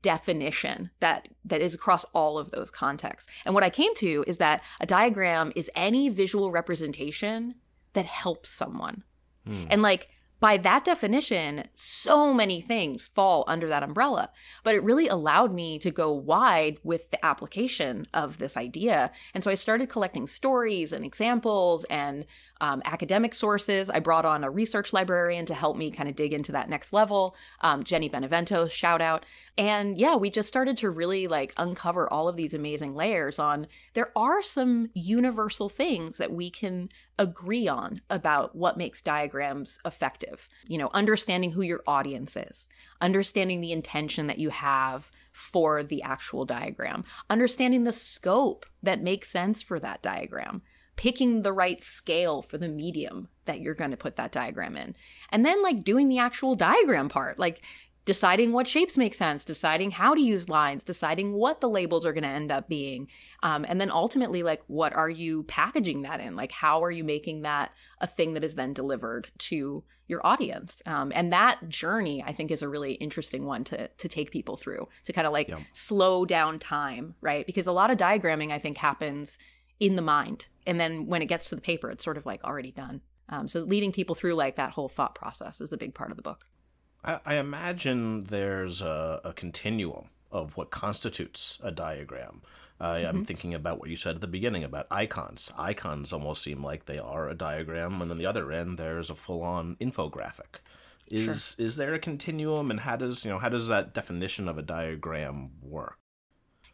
definition 0.00 0.90
that 0.98 1.28
that 1.44 1.60
is 1.60 1.72
across 1.72 2.04
all 2.14 2.38
of 2.38 2.50
those 2.50 2.72
contexts. 2.72 3.30
And 3.44 3.54
what 3.54 3.62
I 3.62 3.70
came 3.70 3.94
to 3.96 4.24
is 4.26 4.38
that 4.38 4.64
a 4.80 4.86
diagram 4.86 5.52
is 5.54 5.70
any 5.76 6.08
visual 6.08 6.50
representation 6.50 7.54
that 7.92 8.06
helps 8.06 8.48
someone. 8.48 9.04
Mm. 9.46 9.68
And 9.70 9.82
like 9.82 10.08
by 10.42 10.56
that 10.56 10.84
definition, 10.84 11.68
so 11.72 12.34
many 12.34 12.60
things 12.60 13.06
fall 13.06 13.44
under 13.46 13.68
that 13.68 13.84
umbrella. 13.84 14.32
But 14.64 14.74
it 14.74 14.82
really 14.82 15.06
allowed 15.06 15.54
me 15.54 15.78
to 15.78 15.92
go 15.92 16.10
wide 16.12 16.78
with 16.82 17.12
the 17.12 17.24
application 17.24 18.06
of 18.12 18.38
this 18.38 18.56
idea. 18.56 19.12
And 19.34 19.44
so 19.44 19.52
I 19.52 19.54
started 19.54 19.88
collecting 19.88 20.26
stories 20.26 20.92
and 20.92 21.04
examples 21.04 21.84
and 21.84 22.26
um, 22.62 22.80
academic 22.84 23.34
sources. 23.34 23.90
I 23.90 23.98
brought 23.98 24.24
on 24.24 24.44
a 24.44 24.50
research 24.50 24.92
librarian 24.92 25.44
to 25.46 25.54
help 25.54 25.76
me 25.76 25.90
kind 25.90 26.08
of 26.08 26.14
dig 26.14 26.32
into 26.32 26.52
that 26.52 26.70
next 26.70 26.92
level. 26.92 27.34
Um, 27.60 27.82
Jenny 27.82 28.08
Benevento, 28.08 28.68
shout 28.68 29.02
out. 29.02 29.26
And 29.58 29.98
yeah, 29.98 30.14
we 30.14 30.30
just 30.30 30.48
started 30.48 30.76
to 30.78 30.88
really 30.88 31.26
like 31.26 31.52
uncover 31.56 32.10
all 32.10 32.28
of 32.28 32.36
these 32.36 32.54
amazing 32.54 32.94
layers 32.94 33.40
on 33.40 33.66
there 33.94 34.12
are 34.16 34.42
some 34.42 34.90
universal 34.94 35.68
things 35.68 36.16
that 36.18 36.32
we 36.32 36.50
can 36.50 36.88
agree 37.18 37.66
on 37.66 38.00
about 38.08 38.54
what 38.54 38.78
makes 38.78 39.02
diagrams 39.02 39.80
effective. 39.84 40.48
You 40.66 40.78
know, 40.78 40.90
understanding 40.94 41.50
who 41.50 41.62
your 41.62 41.82
audience 41.88 42.36
is, 42.36 42.68
understanding 43.00 43.60
the 43.60 43.72
intention 43.72 44.28
that 44.28 44.38
you 44.38 44.50
have 44.50 45.10
for 45.32 45.82
the 45.82 46.02
actual 46.02 46.44
diagram, 46.44 47.04
understanding 47.28 47.84
the 47.84 47.92
scope 47.92 48.66
that 48.82 49.02
makes 49.02 49.30
sense 49.30 49.62
for 49.62 49.80
that 49.80 50.02
diagram, 50.02 50.62
picking 50.96 51.42
the 51.42 51.52
right 51.52 51.82
scale 51.82 52.42
for 52.42 52.58
the 52.58 52.68
medium 52.68 53.28
that 53.44 53.60
you're 53.60 53.74
going 53.74 53.90
to 53.90 53.96
put 53.96 54.16
that 54.16 54.32
diagram 54.32 54.76
in. 54.76 54.94
And 55.30 55.44
then 55.44 55.62
like 55.62 55.84
doing 55.84 56.08
the 56.08 56.18
actual 56.18 56.54
diagram 56.54 57.08
part, 57.08 57.38
like 57.38 57.62
deciding 58.04 58.52
what 58.52 58.66
shapes 58.66 58.98
make 58.98 59.14
sense, 59.14 59.44
deciding 59.44 59.92
how 59.92 60.14
to 60.14 60.20
use 60.20 60.48
lines, 60.48 60.82
deciding 60.82 61.32
what 61.34 61.60
the 61.60 61.68
labels 61.68 62.04
are 62.04 62.12
going 62.12 62.24
to 62.24 62.28
end 62.28 62.50
up 62.50 62.68
being. 62.68 63.08
Um, 63.42 63.64
and 63.68 63.80
then 63.80 63.90
ultimately, 63.90 64.42
like, 64.42 64.62
what 64.66 64.92
are 64.94 65.10
you 65.10 65.44
packaging 65.44 66.02
that 66.02 66.20
in? 66.20 66.34
Like, 66.34 66.50
how 66.50 66.82
are 66.82 66.90
you 66.90 67.04
making 67.04 67.42
that 67.42 67.70
a 68.00 68.06
thing 68.06 68.34
that 68.34 68.42
is 68.42 68.56
then 68.56 68.72
delivered 68.72 69.30
to 69.38 69.84
your 70.08 70.24
audience? 70.26 70.82
Um, 70.84 71.12
and 71.14 71.32
that 71.32 71.68
journey, 71.68 72.24
I 72.26 72.32
think, 72.32 72.50
is 72.50 72.62
a 72.62 72.68
really 72.68 72.94
interesting 72.94 73.44
one 73.44 73.62
to, 73.64 73.86
to 73.86 74.08
take 74.08 74.32
people 74.32 74.56
through 74.56 74.88
to 75.04 75.12
kind 75.12 75.26
of 75.26 75.32
like 75.32 75.48
yeah. 75.48 75.60
slow 75.72 76.24
down 76.24 76.58
time, 76.58 77.14
right? 77.20 77.46
Because 77.46 77.68
a 77.68 77.72
lot 77.72 77.92
of 77.92 77.98
diagramming, 77.98 78.50
I 78.50 78.58
think, 78.58 78.78
happens 78.78 79.38
in 79.78 79.94
the 79.94 80.02
mind. 80.02 80.46
And 80.66 80.78
then 80.78 81.06
when 81.06 81.22
it 81.22 81.26
gets 81.26 81.48
to 81.48 81.54
the 81.54 81.60
paper, 81.60 81.90
it's 81.90 82.04
sort 82.04 82.16
of 82.16 82.26
like 82.26 82.42
already 82.44 82.72
done. 82.72 83.00
Um, 83.28 83.48
so 83.48 83.60
leading 83.60 83.92
people 83.92 84.14
through 84.14 84.34
like 84.34 84.56
that 84.56 84.72
whole 84.72 84.88
thought 84.88 85.14
process 85.14 85.60
is 85.60 85.72
a 85.72 85.76
big 85.76 85.94
part 85.94 86.10
of 86.10 86.16
the 86.16 86.22
book. 86.22 86.46
I, 87.04 87.20
I 87.24 87.34
imagine 87.36 88.24
there's 88.24 88.82
a, 88.82 89.20
a, 89.24 89.32
continuum 89.32 90.08
of 90.30 90.56
what 90.56 90.70
constitutes 90.70 91.58
a 91.62 91.70
diagram. 91.70 92.42
Uh, 92.80 92.94
mm-hmm. 92.94 93.06
I'm 93.06 93.24
thinking 93.24 93.54
about 93.54 93.78
what 93.78 93.90
you 93.90 93.96
said 93.96 94.16
at 94.16 94.20
the 94.20 94.26
beginning 94.26 94.64
about 94.64 94.86
icons. 94.90 95.52
Icons 95.56 96.12
almost 96.12 96.42
seem 96.42 96.62
like 96.62 96.86
they 96.86 96.98
are 96.98 97.28
a 97.28 97.34
diagram, 97.34 98.02
and 98.02 98.10
on 98.10 98.18
the 98.18 98.26
other 98.26 98.50
end, 98.50 98.78
there's 98.78 99.10
a 99.10 99.14
full-on 99.14 99.76
infographic. 99.76 100.60
Is 101.06 101.54
sure. 101.56 101.66
is 101.66 101.76
there 101.76 101.94
a 101.94 101.98
continuum, 101.98 102.70
and 102.70 102.80
how 102.80 102.96
does 102.96 103.24
you 103.24 103.30
know 103.30 103.38
how 103.38 103.48
does 103.48 103.68
that 103.68 103.92
definition 103.92 104.48
of 104.48 104.58
a 104.58 104.62
diagram 104.62 105.50
work? 105.60 105.98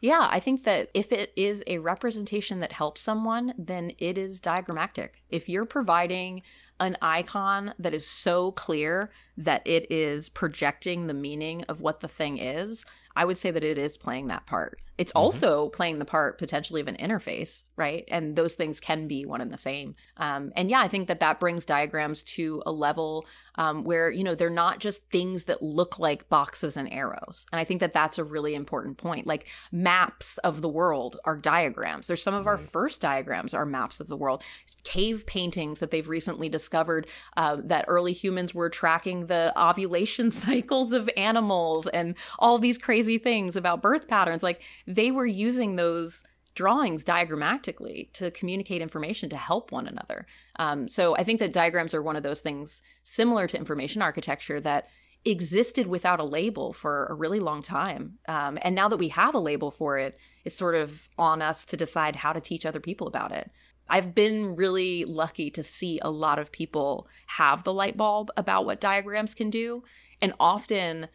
Yeah, 0.01 0.27
I 0.31 0.39
think 0.39 0.63
that 0.63 0.89
if 0.93 1.11
it 1.11 1.33
is 1.35 1.61
a 1.67 1.79
representation 1.79 2.61
that 2.61 2.71
helps 2.71 3.01
someone, 3.01 3.53
then 3.57 3.91
it 3.97 4.17
is 4.17 4.39
diagrammatic. 4.39 5.23
If 5.29 5.49
you're 5.49 5.65
providing 5.65 6.41
an 6.79 6.95
icon 7.01 7.73
that 7.77 7.93
is 7.93 8.07
so 8.07 8.53
clear 8.53 9.11
that 9.37 9.65
it 9.67 9.91
is 9.91 10.29
projecting 10.29 11.07
the 11.07 11.13
meaning 11.13 11.63
of 11.63 11.81
what 11.81 11.99
the 11.99 12.07
thing 12.07 12.37
is, 12.37 12.85
I 13.15 13.25
would 13.25 13.37
say 13.37 13.51
that 13.51 13.63
it 13.63 13.77
is 13.77 13.97
playing 13.97 14.27
that 14.27 14.45
part. 14.45 14.79
It's 14.99 15.11
mm-hmm. 15.11 15.23
also 15.23 15.69
playing 15.69 15.97
the 15.97 16.05
part 16.05 16.37
potentially 16.37 16.81
of 16.81 16.89
an 16.89 16.97
interface, 16.97 17.63
right? 17.77 18.03
And 18.09 18.35
those 18.35 18.53
things 18.53 18.81
can 18.81 19.07
be 19.07 19.25
one 19.25 19.39
and 19.39 19.51
the 19.51 19.57
same. 19.57 19.95
Um, 20.17 20.51
and 20.57 20.69
yeah, 20.69 20.81
I 20.81 20.89
think 20.89 21.07
that 21.07 21.21
that 21.21 21.39
brings 21.39 21.63
diagrams 21.63 22.21
to 22.23 22.61
a 22.65 22.71
level 22.71 23.25
um, 23.55 23.85
where, 23.85 24.11
you 24.11 24.25
know, 24.25 24.35
they're 24.35 24.49
not 24.49 24.79
just 24.79 25.09
things 25.09 25.45
that 25.45 25.63
look 25.63 25.99
like 25.99 26.27
boxes 26.27 26.75
and 26.75 26.91
arrows. 26.91 27.45
And 27.53 27.61
I 27.61 27.63
think 27.63 27.79
that 27.79 27.93
that's 27.93 28.17
a 28.17 28.25
really 28.25 28.55
important 28.55 28.97
point. 28.97 29.25
Like 29.25 29.47
maps 29.71 30.37
of 30.39 30.61
the 30.61 30.69
world 30.69 31.17
are 31.23 31.37
diagrams. 31.37 32.07
There's 32.07 32.21
some 32.21 32.33
of 32.33 32.45
right. 32.45 32.51
our 32.51 32.57
first 32.57 32.99
diagrams 32.99 33.53
are 33.53 33.65
maps 33.65 34.01
of 34.01 34.07
the 34.07 34.17
world 34.17 34.43
cave 34.83 35.25
paintings 35.25 35.79
that 35.79 35.91
they've 35.91 36.07
recently 36.07 36.49
discovered 36.49 37.07
uh, 37.37 37.57
that 37.63 37.85
early 37.87 38.13
humans 38.13 38.53
were 38.53 38.69
tracking 38.69 39.27
the 39.27 39.53
ovulation 39.61 40.31
cycles 40.47 40.93
of 40.93 41.09
animals 41.17 41.87
and 41.87 42.15
all 42.39 42.57
these 42.57 42.77
crazy 42.77 43.17
things 43.17 43.55
about 43.55 43.81
birth 43.81 44.07
patterns. 44.07 44.43
Like 44.43 44.61
they 44.89 45.11
were 45.11 45.25
using 45.25 45.75
those 45.75 46.23
drawings 46.55 47.03
diagrammatically 47.03 48.09
to 48.11 48.31
communicate 48.31 48.81
information 48.81 49.29
to 49.29 49.37
help 49.37 49.71
one 49.71 49.87
another. 49.87 50.25
Um, 50.57 50.89
so 50.89 51.15
I 51.15 51.23
think 51.23 51.39
that 51.39 51.53
diagrams 51.53 51.93
are 51.93 52.01
one 52.01 52.15
of 52.15 52.23
those 52.23 52.41
things 52.41 52.81
similar 53.03 53.47
to 53.47 53.57
information 53.57 54.01
architecture 54.01 54.59
that 54.61 54.89
existed 55.25 55.85
without 55.85 56.19
a 56.19 56.23
label 56.23 56.73
for 56.73 57.05
a 57.05 57.13
really 57.13 57.39
long 57.39 57.61
time. 57.61 58.17
Um, 58.27 58.57
and 58.63 58.73
now 58.73 58.89
that 58.89 58.97
we 58.97 59.09
have 59.09 59.35
a 59.35 59.39
label 59.39 59.69
for 59.69 59.99
it, 59.99 60.17
it's 60.43 60.55
sort 60.55 60.75
of 60.75 61.07
on 61.17 61.41
us 61.41 61.63
to 61.65 61.77
decide 61.77 62.15
how 62.15 62.33
to 62.33 62.41
teach 62.41 62.65
other 62.65 62.79
people 62.79 63.07
about 63.07 63.31
it. 63.31 63.51
I've 63.87 64.15
been 64.15 64.55
really 64.55 65.05
lucky 65.05 65.51
to 65.51 65.63
see 65.63 65.99
a 66.01 66.11
lot 66.11 66.39
of 66.39 66.51
people 66.51 67.07
have 67.27 67.63
the 67.63 67.73
light 67.73 67.95
bulb 67.95 68.31
about 68.37 68.65
what 68.65 68.81
diagrams 68.81 69.33
can 69.33 69.49
do. 69.49 69.83
And 70.21 70.33
often 70.39 71.09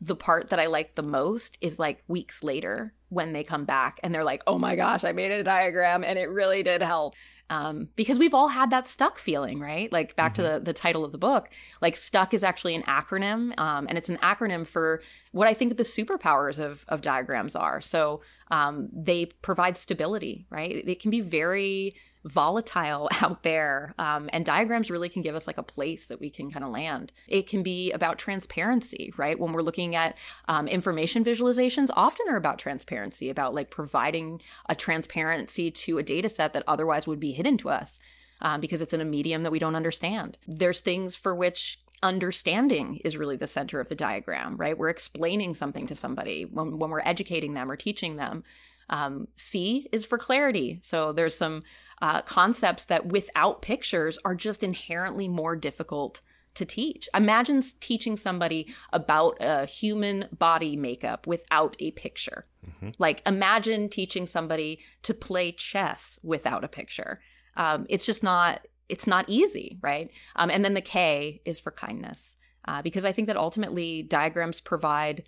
the 0.00 0.16
part 0.16 0.50
that 0.50 0.58
I 0.58 0.66
like 0.66 0.94
the 0.94 1.02
most 1.02 1.56
is 1.60 1.78
like 1.78 2.02
weeks 2.08 2.42
later 2.42 2.92
when 3.14 3.32
they 3.32 3.44
come 3.44 3.64
back 3.64 4.00
and 4.02 4.14
they're 4.14 4.24
like, 4.24 4.42
oh 4.46 4.58
my 4.58 4.76
gosh, 4.76 5.04
I 5.04 5.12
made 5.12 5.30
a 5.30 5.42
diagram 5.42 6.04
and 6.04 6.18
it 6.18 6.28
really 6.28 6.62
did 6.62 6.82
help. 6.82 7.14
Um, 7.50 7.88
because 7.94 8.18
we've 8.18 8.32
all 8.32 8.48
had 8.48 8.70
that 8.70 8.86
stuck 8.86 9.18
feeling, 9.18 9.60
right? 9.60 9.92
Like 9.92 10.16
back 10.16 10.34
mm-hmm. 10.34 10.42
to 10.42 10.52
the, 10.54 10.60
the 10.60 10.72
title 10.72 11.04
of 11.04 11.12
the 11.12 11.18
book, 11.18 11.50
like 11.82 11.96
stuck 11.96 12.32
is 12.32 12.42
actually 12.42 12.74
an 12.74 12.82
acronym, 12.82 13.58
um, 13.58 13.86
and 13.88 13.98
it's 13.98 14.08
an 14.08 14.16
acronym 14.18 14.66
for 14.66 15.02
what 15.32 15.46
I 15.46 15.52
think 15.52 15.76
the 15.76 15.82
superpowers 15.82 16.58
of, 16.58 16.84
of 16.88 17.02
diagrams 17.02 17.54
are. 17.54 17.80
So 17.82 18.22
um, 18.50 18.88
they 18.92 19.26
provide 19.26 19.76
stability, 19.76 20.46
right? 20.50 20.82
It 20.86 21.00
can 21.00 21.10
be 21.10 21.20
very 21.20 21.96
volatile 22.24 23.08
out 23.20 23.42
there. 23.42 23.94
Um, 23.98 24.28
and 24.32 24.44
diagrams 24.44 24.90
really 24.90 25.08
can 25.08 25.22
give 25.22 25.34
us 25.34 25.46
like 25.46 25.58
a 25.58 25.62
place 25.62 26.06
that 26.06 26.20
we 26.20 26.30
can 26.30 26.50
kind 26.50 26.64
of 26.64 26.70
land. 26.70 27.12
It 27.28 27.46
can 27.46 27.62
be 27.62 27.92
about 27.92 28.18
transparency, 28.18 29.12
right? 29.16 29.38
When 29.38 29.52
we're 29.52 29.62
looking 29.62 29.94
at 29.94 30.16
um, 30.48 30.66
information 30.66 31.24
visualizations, 31.24 31.88
often 31.94 32.26
are 32.28 32.36
about 32.36 32.58
transparency, 32.58 33.30
about 33.30 33.54
like 33.54 33.70
providing 33.70 34.40
a 34.68 34.74
transparency 34.74 35.70
to 35.70 35.98
a 35.98 36.02
data 36.02 36.28
set 36.28 36.52
that 36.52 36.64
otherwise 36.66 37.06
would 37.06 37.20
be 37.20 37.32
hidden 37.32 37.56
to 37.58 37.70
us. 37.70 37.98
Um, 38.40 38.60
because 38.60 38.82
it's 38.82 38.92
in 38.92 39.00
a 39.00 39.06
medium 39.06 39.42
that 39.44 39.52
we 39.52 39.60
don't 39.60 39.76
understand. 39.76 40.36
There's 40.46 40.80
things 40.80 41.16
for 41.16 41.34
which 41.34 41.78
understanding 42.02 43.00
is 43.04 43.16
really 43.16 43.36
the 43.36 43.46
center 43.46 43.80
of 43.80 43.88
the 43.88 43.94
diagram, 43.94 44.56
right? 44.56 44.76
We're 44.76 44.90
explaining 44.90 45.54
something 45.54 45.86
to 45.86 45.94
somebody 45.94 46.44
when, 46.44 46.78
when 46.78 46.90
we're 46.90 47.00
educating 47.00 47.54
them 47.54 47.70
or 47.70 47.76
teaching 47.76 48.16
them. 48.16 48.44
Um, 48.90 49.28
C 49.36 49.88
is 49.90 50.04
for 50.04 50.18
clarity. 50.18 50.80
So 50.82 51.12
there's 51.12 51.34
some 51.34 51.62
uh, 52.04 52.20
concepts 52.20 52.84
that 52.84 53.06
without 53.06 53.62
pictures 53.62 54.18
are 54.26 54.34
just 54.34 54.62
inherently 54.62 55.26
more 55.26 55.56
difficult 55.56 56.20
to 56.52 56.66
teach. 56.66 57.08
Imagine 57.14 57.62
teaching 57.80 58.18
somebody 58.18 58.74
about 58.92 59.38
a 59.40 59.64
human 59.64 60.28
body 60.30 60.76
makeup 60.76 61.26
without 61.26 61.74
a 61.78 61.92
picture. 61.92 62.44
Mm-hmm. 62.66 62.90
Like, 62.98 63.22
imagine 63.24 63.88
teaching 63.88 64.26
somebody 64.26 64.80
to 65.02 65.14
play 65.14 65.50
chess 65.50 66.18
without 66.22 66.62
a 66.62 66.68
picture. 66.68 67.20
Um, 67.56 67.86
it's 67.88 68.04
just 68.04 68.22
not. 68.22 68.60
It's 68.90 69.06
not 69.06 69.24
easy, 69.28 69.78
right? 69.80 70.10
Um, 70.36 70.50
and 70.50 70.62
then 70.62 70.74
the 70.74 70.82
K 70.82 71.40
is 71.46 71.58
for 71.58 71.72
kindness, 71.72 72.36
uh, 72.68 72.82
because 72.82 73.06
I 73.06 73.12
think 73.12 73.28
that 73.28 73.38
ultimately 73.38 74.02
diagrams 74.02 74.60
provide 74.60 75.24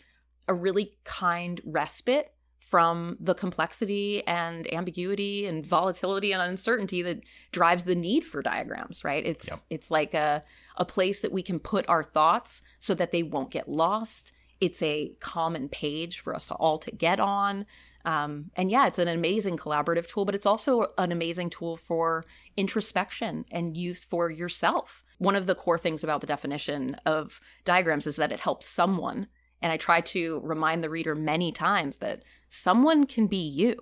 a 0.46 0.52
really 0.52 0.98
kind 1.04 1.58
respite 1.64 2.34
from 2.66 3.16
the 3.20 3.34
complexity 3.34 4.26
and 4.26 4.72
ambiguity 4.74 5.46
and 5.46 5.64
volatility 5.64 6.32
and 6.32 6.42
uncertainty 6.42 7.00
that 7.00 7.20
drives 7.52 7.84
the 7.84 7.94
need 7.94 8.24
for 8.24 8.42
diagrams 8.42 9.04
right? 9.04 9.24
It's 9.24 9.48
yep. 9.48 9.60
it's 9.70 9.90
like 9.90 10.14
a 10.14 10.42
a 10.76 10.84
place 10.84 11.20
that 11.20 11.30
we 11.30 11.42
can 11.42 11.60
put 11.60 11.88
our 11.88 12.02
thoughts 12.02 12.62
so 12.80 12.92
that 12.94 13.12
they 13.12 13.22
won't 13.22 13.52
get 13.52 13.68
lost. 13.68 14.32
It's 14.60 14.82
a 14.82 15.12
common 15.20 15.68
page 15.68 16.18
for 16.18 16.34
us 16.34 16.50
all 16.50 16.78
to 16.78 16.90
get 16.90 17.20
on. 17.20 17.66
Um, 18.04 18.50
and 18.56 18.70
yeah 18.70 18.86
it's 18.86 19.00
an 19.00 19.08
amazing 19.08 19.56
collaborative 19.56 20.06
tool 20.06 20.24
but 20.24 20.36
it's 20.36 20.46
also 20.46 20.92
an 20.96 21.10
amazing 21.10 21.50
tool 21.50 21.76
for 21.76 22.24
introspection 22.56 23.44
and 23.52 23.76
used 23.76 24.04
for 24.04 24.28
yourself. 24.28 25.04
One 25.18 25.36
of 25.36 25.46
the 25.46 25.54
core 25.54 25.78
things 25.78 26.02
about 26.02 26.20
the 26.20 26.26
definition 26.26 26.96
of 27.06 27.40
diagrams 27.64 28.06
is 28.08 28.16
that 28.16 28.32
it 28.32 28.40
helps 28.40 28.68
someone 28.68 29.28
and 29.62 29.72
I 29.72 29.76
try 29.76 30.00
to 30.00 30.40
remind 30.44 30.82
the 30.82 30.90
reader 30.90 31.14
many 31.14 31.52
times 31.52 31.98
that 31.98 32.22
someone 32.48 33.04
can 33.04 33.26
be 33.26 33.36
you. 33.36 33.76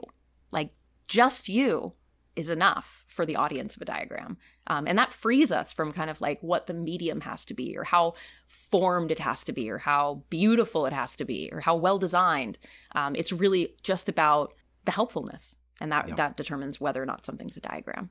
Like 0.51 0.71
just 1.09 1.49
you 1.49 1.95
is 2.37 2.51
enough 2.51 3.05
for 3.07 3.25
the 3.25 3.37
audience 3.37 3.77
of 3.77 3.83
a 3.83 3.85
diagram. 3.85 4.37
Um, 4.67 4.87
and 4.87 4.99
that 4.99 5.13
frees 5.13 5.53
us 5.53 5.73
from 5.73 5.93
kind 5.93 6.11
of 6.11 6.21
like 6.21 6.41
what 6.43 6.67
the 6.67 6.75
medium 6.75 7.21
has 7.21 7.45
to 7.47 7.55
be, 7.55 7.77
or 7.77 7.85
how 7.85 8.15
formed 8.47 9.11
it 9.13 9.21
has 9.21 9.45
to 9.45 9.53
be, 9.53 9.71
or 9.71 9.79
how 9.79 10.23
beautiful 10.31 10.87
it 10.87 10.93
has 10.93 11.15
to 11.17 11.25
be, 11.25 11.49
or 11.53 11.61
how 11.61 11.77
well 11.77 11.99
designed. 11.99 12.59
Um, 12.93 13.15
it's 13.15 13.33
really 13.33 13.75
just 13.83 14.09
about 14.09 14.55
the 14.85 14.91
helpfulness. 14.91 15.57
And 15.81 15.93
that, 15.93 16.17
that 16.17 16.37
determines 16.37 16.81
whether 16.81 17.03
or 17.03 17.07
not 17.07 17.27
something's 17.27 17.57
a 17.57 17.61
diagram. 17.61 18.11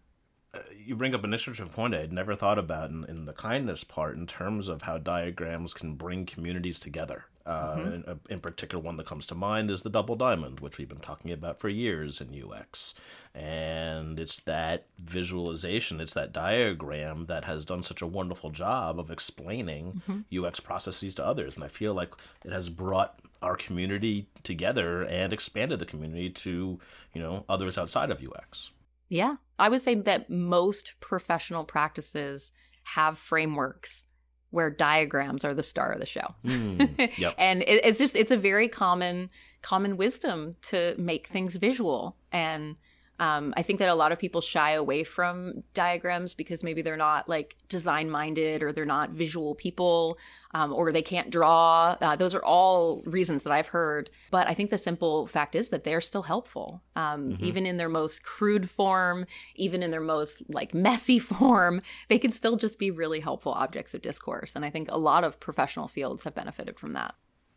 you 0.77 0.95
bring 0.95 1.15
up 1.15 1.23
an 1.23 1.33
interesting 1.33 1.69
point 1.69 1.95
I 1.95 2.01
had 2.01 2.13
never 2.13 2.35
thought 2.35 2.59
about 2.59 2.91
in, 2.91 3.05
in, 3.05 3.25
the 3.25 3.33
kindness 3.33 3.83
part 3.83 4.15
in 4.15 4.27
terms 4.27 4.67
of 4.67 4.83
how 4.83 4.97
diagrams 4.97 5.73
can 5.73 5.95
bring 5.95 6.25
communities 6.25 6.79
together. 6.79 7.25
Uh, 7.45 7.75
mm-hmm. 7.75 8.09
in, 8.09 8.19
in, 8.29 8.39
particular, 8.39 8.81
one 8.81 8.95
that 8.95 9.05
comes 9.05 9.27
to 9.27 9.35
mind 9.35 9.69
is 9.69 9.83
the 9.83 9.89
double 9.89 10.15
diamond, 10.15 10.61
which 10.61 10.77
we've 10.77 10.87
been 10.87 10.97
talking 10.99 11.29
about 11.31 11.59
for 11.59 11.67
years 11.67 12.21
in 12.21 12.29
UX. 12.33 12.93
And 13.35 14.17
it's 14.17 14.39
that 14.41 14.85
visualization, 15.03 15.99
it's 15.99 16.13
that 16.13 16.31
diagram 16.31 17.25
that 17.25 17.43
has 17.43 17.65
done 17.65 17.83
such 17.83 18.01
a 18.01 18.07
wonderful 18.07 18.49
job 18.49 18.97
of 18.97 19.11
explaining 19.11 20.01
mm-hmm. 20.07 20.45
UX 20.45 20.61
processes 20.61 21.15
to 21.15 21.25
others. 21.25 21.57
And 21.57 21.65
I 21.65 21.67
feel 21.67 21.93
like 21.93 22.13
it 22.45 22.53
has 22.53 22.69
brought 22.69 23.19
our 23.41 23.57
community 23.57 24.29
together 24.43 25.03
and 25.03 25.33
expanded 25.33 25.79
the 25.79 25.85
community 25.85 26.29
to, 26.29 26.79
you 27.13 27.21
know, 27.21 27.43
others 27.49 27.77
outside 27.77 28.09
of 28.09 28.21
UX. 28.23 28.69
Yeah. 29.09 29.35
I 29.59 29.67
would 29.67 29.81
say 29.81 29.95
that 29.95 30.29
most 30.29 30.93
professional 31.01 31.65
practices 31.65 32.53
have 32.83 33.17
frameworks 33.17 34.05
where 34.53 34.69
diagrams 34.69 35.43
are 35.43 35.55
the 35.55 35.63
star 35.63 35.91
of 35.91 35.99
the 35.99 36.05
show. 36.05 36.35
Mm, 36.45 37.17
yep. 37.17 37.33
and 37.39 37.63
it, 37.63 37.83
it's 37.83 37.97
just 37.97 38.15
it's 38.15 38.29
a 38.29 38.37
very 38.37 38.69
common 38.69 39.31
common 39.63 39.97
wisdom 39.97 40.55
to 40.61 40.93
make 40.99 41.27
things 41.27 41.55
visual 41.55 42.15
and 42.31 42.77
um, 43.23 43.53
I 43.55 43.63
think 43.63 43.79
that 43.79 43.87
a 43.87 43.95
lot 43.95 44.11
of 44.11 44.19
people 44.19 44.41
shy 44.41 44.71
away 44.71 45.05
from 45.05 45.63
diagrams 45.73 46.33
because 46.33 46.61
maybe 46.61 46.81
they're 46.81 46.97
not 46.97 47.29
like 47.29 47.55
design 47.69 48.09
minded 48.09 48.61
or 48.61 48.73
they're 48.73 48.83
not 48.83 49.11
visual 49.11 49.55
people 49.55 50.17
um, 50.53 50.73
or 50.73 50.91
they 50.91 51.01
can't 51.01 51.29
draw. 51.29 51.95
Uh, 52.01 52.17
those 52.17 52.35
are 52.35 52.43
all 52.43 53.01
reasons 53.05 53.43
that 53.43 53.53
I've 53.53 53.67
heard. 53.67 54.09
But 54.29 54.49
I 54.49 54.53
think 54.53 54.71
the 54.71 54.77
simple 54.77 55.25
fact 55.27 55.55
is 55.55 55.69
that 55.69 55.85
they're 55.85 56.01
still 56.01 56.23
helpful, 56.23 56.83
um, 56.97 57.29
mm-hmm. 57.29 57.45
even 57.45 57.65
in 57.65 57.77
their 57.77 57.87
most 57.87 58.25
crude 58.25 58.69
form, 58.69 59.25
even 59.55 59.81
in 59.83 59.91
their 59.91 60.01
most 60.01 60.43
like 60.49 60.73
messy 60.73 61.17
form. 61.31 61.81
They 62.09 62.19
can 62.19 62.33
still 62.33 62.57
just 62.57 62.77
be 62.77 62.91
really 62.91 63.21
helpful 63.21 63.53
objects 63.53 63.93
of 63.93 64.01
discourse. 64.01 64.53
And 64.53 64.65
I 64.65 64.69
think 64.69 64.89
a 64.91 64.97
lot 64.97 65.23
of 65.23 65.39
professional 65.39 65.87
fields 65.87 66.25
have 66.25 66.35
benefited 66.35 66.77
from 66.77 66.91
that. 66.91 67.15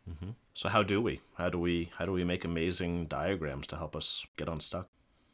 Mm-hmm. 0.09 0.29
So 0.53 0.69
how 0.69 0.81
do 0.81 1.01
we? 1.01 1.19
How 1.33 1.49
do 1.49 1.59
we? 1.59 1.91
How 1.97 2.05
do 2.05 2.13
we 2.13 2.23
make 2.23 2.45
amazing 2.45 3.07
diagrams 3.07 3.67
to 3.67 3.75
help 3.75 3.97
us 3.97 4.25
get 4.37 4.47
unstuck? 4.47 4.87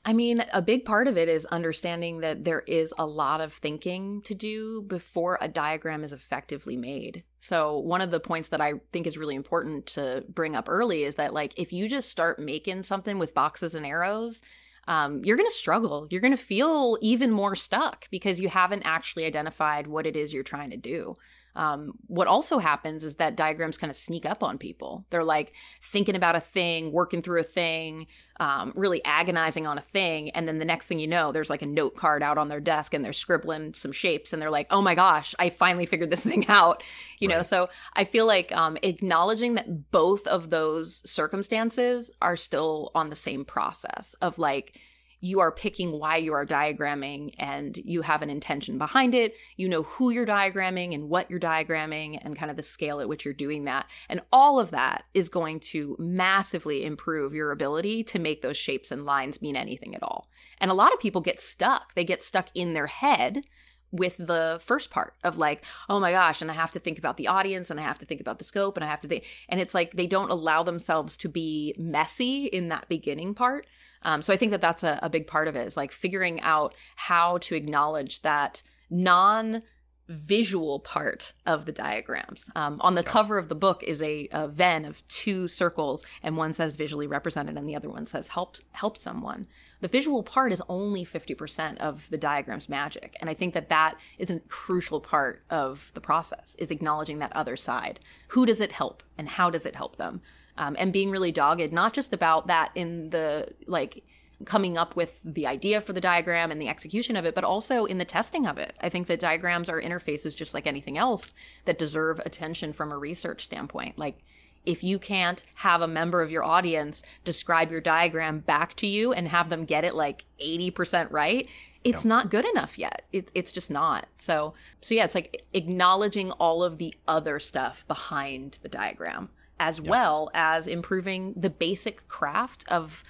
I 0.05 0.11
mean, 0.11 0.43
a 0.51 0.61
big 0.61 0.83
part 0.83 1.07
of 1.07 1.17
it 1.17 1.29
is 1.29 1.45
understanding 1.45 2.19
that 2.19 2.43
there 2.43 2.63
is 2.67 2.93
a 2.97 3.05
lot 3.05 3.39
of 3.39 3.53
thinking 3.53 4.21
to 4.23 4.35
do 4.35 4.81
before 4.81 5.37
a 5.39 5.47
diagram 5.47 6.03
is 6.03 6.11
effectively 6.11 6.75
made. 6.75 7.23
So, 7.39 7.77
one 7.77 8.01
of 8.01 8.11
the 8.11 8.19
points 8.19 8.49
that 8.49 8.59
I 8.59 8.73
think 8.91 9.07
is 9.07 9.17
really 9.17 9.35
important 9.35 9.85
to 9.87 10.25
bring 10.27 10.57
up 10.57 10.67
early 10.67 11.03
is 11.03 11.15
that, 11.15 11.33
like, 11.33 11.57
if 11.57 11.71
you 11.71 11.87
just 11.87 12.09
start 12.09 12.37
making 12.37 12.83
something 12.83 13.17
with 13.17 13.33
boxes 13.33 13.75
and 13.75 13.85
arrows, 13.85 14.41
um, 14.87 15.23
you're 15.23 15.37
going 15.37 15.49
to 15.49 15.55
struggle. 15.55 16.07
You're 16.09 16.19
going 16.19 16.35
to 16.35 16.43
feel 16.43 16.97
even 17.01 17.31
more 17.31 17.55
stuck 17.55 18.09
because 18.11 18.41
you 18.41 18.49
haven't 18.49 18.83
actually 18.83 19.23
identified 19.23 19.87
what 19.87 20.05
it 20.05 20.17
is 20.17 20.33
you're 20.33 20.43
trying 20.43 20.71
to 20.71 20.77
do. 20.77 21.17
Um, 21.55 21.93
what 22.07 22.27
also 22.27 22.57
happens 22.57 23.03
is 23.03 23.15
that 23.15 23.35
diagrams 23.35 23.77
kind 23.77 23.91
of 23.91 23.97
sneak 23.97 24.25
up 24.25 24.43
on 24.43 24.57
people. 24.57 25.05
They're 25.09 25.23
like 25.23 25.53
thinking 25.81 26.15
about 26.15 26.35
a 26.35 26.39
thing, 26.39 26.91
working 26.91 27.21
through 27.21 27.41
a 27.41 27.43
thing, 27.43 28.07
um, 28.39 28.73
really 28.75 29.03
agonizing 29.05 29.67
on 29.67 29.77
a 29.77 29.81
thing. 29.81 30.31
And 30.31 30.47
then 30.47 30.57
the 30.57 30.65
next 30.65 30.87
thing 30.87 30.99
you 30.99 31.07
know, 31.07 31.31
there's 31.31 31.49
like 31.49 31.61
a 31.61 31.67
note 31.67 31.95
card 31.95 32.23
out 32.23 32.37
on 32.37 32.49
their 32.49 32.59
desk 32.59 32.93
and 32.93 33.05
they're 33.05 33.13
scribbling 33.13 33.73
some 33.73 33.91
shapes 33.91 34.33
and 34.33 34.41
they're 34.41 34.49
like, 34.49 34.67
oh 34.71 34.81
my 34.81 34.95
gosh, 34.95 35.35
I 35.37 35.49
finally 35.49 35.85
figured 35.85 36.09
this 36.09 36.21
thing 36.23 36.47
out. 36.47 36.83
You 37.19 37.29
right. 37.29 37.37
know, 37.37 37.43
so 37.43 37.69
I 37.93 38.03
feel 38.03 38.25
like 38.25 38.55
um, 38.55 38.77
acknowledging 38.81 39.55
that 39.55 39.91
both 39.91 40.25
of 40.27 40.49
those 40.49 41.07
circumstances 41.09 42.09
are 42.21 42.37
still 42.37 42.91
on 42.95 43.09
the 43.09 43.15
same 43.15 43.45
process 43.45 44.15
of 44.21 44.39
like, 44.39 44.79
you 45.23 45.39
are 45.39 45.53
picking 45.53 45.97
why 45.97 46.17
you 46.17 46.33
are 46.33 46.45
diagramming 46.45 47.33
and 47.39 47.77
you 47.77 48.01
have 48.01 48.21
an 48.21 48.29
intention 48.29 48.77
behind 48.77 49.15
it. 49.15 49.35
You 49.55 49.69
know 49.69 49.83
who 49.83 50.09
you're 50.09 50.25
diagramming 50.25 50.93
and 50.93 51.07
what 51.07 51.31
you're 51.31 51.39
diagramming 51.39 52.19
and 52.21 52.37
kind 52.37 52.51
of 52.51 52.57
the 52.57 52.61
scale 52.63 52.99
at 52.99 53.07
which 53.07 53.23
you're 53.23 53.33
doing 53.33 53.63
that. 53.63 53.85
And 54.09 54.19
all 54.33 54.59
of 54.59 54.71
that 54.71 55.05
is 55.13 55.29
going 55.29 55.61
to 55.71 55.95
massively 55.97 56.83
improve 56.83 57.33
your 57.33 57.53
ability 57.53 58.03
to 58.03 58.19
make 58.19 58.41
those 58.41 58.57
shapes 58.57 58.91
and 58.91 59.05
lines 59.05 59.41
mean 59.41 59.55
anything 59.55 59.95
at 59.95 60.03
all. 60.03 60.27
And 60.57 60.69
a 60.69 60.73
lot 60.73 60.91
of 60.91 60.99
people 60.99 61.21
get 61.21 61.39
stuck. 61.39 61.95
They 61.95 62.03
get 62.03 62.21
stuck 62.21 62.49
in 62.53 62.73
their 62.73 62.87
head 62.87 63.43
with 63.93 64.17
the 64.17 64.59
first 64.65 64.89
part 64.89 65.13
of 65.23 65.37
like, 65.37 65.63
oh 65.87 65.99
my 65.99 66.11
gosh, 66.11 66.41
and 66.41 66.49
I 66.49 66.55
have 66.55 66.71
to 66.71 66.79
think 66.79 66.97
about 66.97 67.15
the 67.15 67.27
audience 67.27 67.69
and 67.69 67.79
I 67.79 67.83
have 67.83 67.99
to 67.99 68.05
think 68.05 68.19
about 68.19 68.39
the 68.39 68.43
scope 68.43 68.75
and 68.75 68.83
I 68.83 68.87
have 68.87 68.99
to 69.01 69.07
think, 69.07 69.23
and 69.47 69.61
it's 69.61 69.75
like 69.75 69.93
they 69.93 70.07
don't 70.07 70.31
allow 70.31 70.63
themselves 70.63 71.15
to 71.17 71.29
be 71.29 71.75
messy 71.77 72.47
in 72.47 72.69
that 72.69 72.89
beginning 72.89 73.35
part. 73.35 73.67
Um, 74.01 74.21
so 74.21 74.33
I 74.33 74.37
think 74.37 74.51
that 74.51 74.61
that's 74.61 74.83
a, 74.83 74.99
a 75.01 75.09
big 75.09 75.27
part 75.27 75.47
of 75.47 75.55
it 75.55 75.67
is 75.67 75.77
like 75.77 75.91
figuring 75.91 76.41
out 76.41 76.73
how 76.95 77.37
to 77.37 77.55
acknowledge 77.55 78.23
that 78.23 78.63
non 78.89 79.61
visual 80.07 80.79
part 80.79 81.33
of 81.45 81.65
the 81.65 81.71
diagrams. 81.71 82.49
Um, 82.55 82.79
on 82.81 82.95
the 82.95 83.01
yeah. 83.01 83.11
cover 83.11 83.37
of 83.37 83.49
the 83.49 83.55
book 83.55 83.83
is 83.83 84.01
a, 84.01 84.27
a, 84.31 84.47
Venn 84.47 84.85
of 84.85 85.07
two 85.07 85.47
circles, 85.47 86.03
and 86.21 86.37
one 86.37 86.53
says 86.53 86.75
visually 86.75 87.07
represented, 87.07 87.57
and 87.57 87.67
the 87.67 87.75
other 87.75 87.89
one 87.89 88.05
says 88.05 88.29
help 88.29 88.57
help 88.73 88.97
someone. 88.97 89.47
The 89.81 89.87
visual 89.87 90.23
part 90.23 90.51
is 90.51 90.61
only 90.67 91.03
fifty 91.03 91.33
percent 91.33 91.79
of 91.79 92.07
the 92.09 92.17
diagram's 92.17 92.69
magic, 92.69 93.15
and 93.21 93.29
I 93.29 93.33
think 93.33 93.53
that 93.53 93.69
that 93.69 93.95
is 94.17 94.29
a 94.29 94.39
crucial 94.41 94.99
part 94.99 95.43
of 95.49 95.91
the 95.93 96.01
process 96.01 96.55
is 96.57 96.71
acknowledging 96.71 97.19
that 97.19 97.33
other 97.35 97.55
side. 97.55 97.99
Who 98.29 98.45
does 98.45 98.61
it 98.61 98.71
help, 98.71 99.03
and 99.17 99.29
how 99.29 99.49
does 99.49 99.65
it 99.65 99.75
help 99.75 99.97
them? 99.97 100.21
um, 100.57 100.75
and 100.77 100.93
being 100.93 101.09
really 101.09 101.31
dogged, 101.31 101.73
not 101.73 101.93
just 101.93 102.13
about 102.13 102.47
that 102.47 102.71
in 102.75 103.09
the 103.09 103.47
like 103.67 104.03
coming 104.45 104.77
up 104.77 104.95
with 104.95 105.19
the 105.23 105.47
idea 105.47 105.81
for 105.81 105.93
the 105.93 106.01
diagram 106.01 106.51
and 106.51 106.61
the 106.61 106.69
execution 106.69 107.15
of 107.15 107.25
it, 107.25 107.35
but 107.35 107.43
also 107.43 107.85
in 107.85 107.97
the 107.97 108.05
testing 108.05 108.45
of 108.45 108.57
it. 108.57 108.73
I 108.81 108.89
think 108.89 109.07
that 109.07 109.19
diagrams 109.19 109.69
are 109.69 109.81
interfaces 109.81 110.35
just 110.35 110.53
like 110.53 110.67
anything 110.67 110.97
else 110.97 111.33
that 111.65 111.79
deserve 111.79 112.19
attention 112.25 112.73
from 112.73 112.91
a 112.91 112.97
research 112.97 113.45
standpoint. 113.45 113.97
Like, 113.97 114.19
if 114.65 114.83
you 114.83 114.97
can't 114.97 115.43
have 115.55 115.81
a 115.81 115.87
member 115.87 116.21
of 116.21 116.31
your 116.31 116.43
audience 116.43 117.03
describe 117.25 117.69
your 117.69 117.81
diagram 117.81 118.39
back 118.39 118.75
to 118.75 118.87
you 118.87 119.11
and 119.11 119.27
have 119.27 119.49
them 119.49 119.65
get 119.65 119.83
it 119.83 119.93
like 119.93 120.23
80% 120.41 121.11
right, 121.11 121.49
it's 121.83 122.05
not 122.05 122.31
good 122.31 122.45
enough 122.45 122.79
yet. 122.79 123.01
It, 123.11 123.29
it's 123.35 123.51
just 123.51 123.69
not. 123.69 124.07
So, 124.17 124.53
so 124.79 124.95
yeah, 124.95 125.03
it's 125.03 125.15
like 125.15 125.43
acknowledging 125.53 126.31
all 126.31 126.63
of 126.63 126.77
the 126.77 126.95
other 127.09 127.39
stuff 127.39 127.85
behind 127.89 128.57
the 128.61 128.69
diagram 128.69 129.29
as 129.59 129.79
well 129.79 130.29
as 130.33 130.67
improving 130.67 131.33
the 131.37 131.49
basic 131.49 132.07
craft 132.07 132.65
of 132.69 133.03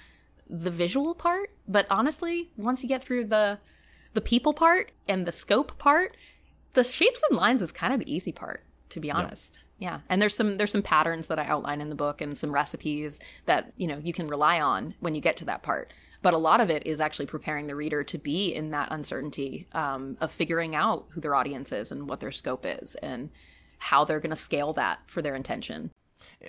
the 0.48 0.70
visual 0.70 1.14
part. 1.14 1.50
But 1.66 1.86
honestly, 1.90 2.50
once 2.56 2.82
you 2.82 2.88
get 2.88 3.02
through 3.02 3.26
the 3.26 3.58
the 4.14 4.20
people 4.20 4.54
part 4.54 4.92
and 5.08 5.26
the 5.26 5.32
scope 5.32 5.76
part, 5.78 6.16
the 6.74 6.84
shapes 6.84 7.22
and 7.28 7.36
lines 7.36 7.62
is 7.62 7.72
kind 7.72 7.92
of 7.92 7.98
the 7.98 8.12
easy 8.12 8.32
part, 8.32 8.64
to 8.90 9.00
be 9.00 9.10
honest. 9.10 9.54
Yep. 9.54 9.64
Yeah. 9.78 10.00
And 10.08 10.22
there's 10.22 10.36
some 10.36 10.56
there's 10.56 10.70
some 10.70 10.82
patterns 10.82 11.26
that 11.26 11.38
I 11.38 11.44
outline 11.44 11.80
in 11.80 11.88
the 11.88 11.96
book 11.96 12.20
and 12.20 12.38
some 12.38 12.52
recipes 12.52 13.18
that, 13.46 13.72
you 13.76 13.86
know, 13.86 13.98
you 13.98 14.12
can 14.12 14.28
rely 14.28 14.60
on 14.60 14.94
when 15.00 15.14
you 15.14 15.20
get 15.20 15.36
to 15.38 15.44
that 15.46 15.62
part. 15.62 15.92
But 16.22 16.32
a 16.32 16.38
lot 16.38 16.60
of 16.60 16.70
it 16.70 16.86
is 16.86 17.00
actually 17.00 17.26
preparing 17.26 17.66
the 17.66 17.76
reader 17.76 18.02
to 18.04 18.18
be 18.18 18.54
in 18.54 18.70
that 18.70 18.88
uncertainty 18.90 19.66
um, 19.72 20.16
of 20.20 20.32
figuring 20.32 20.74
out 20.74 21.06
who 21.10 21.20
their 21.20 21.34
audience 21.34 21.70
is 21.70 21.92
and 21.92 22.08
what 22.08 22.20
their 22.20 22.32
scope 22.32 22.64
is 22.64 22.94
and 22.96 23.28
how 23.76 24.04
they're 24.04 24.20
going 24.20 24.30
to 24.30 24.36
scale 24.36 24.72
that 24.72 25.00
for 25.06 25.20
their 25.20 25.34
intention 25.34 25.90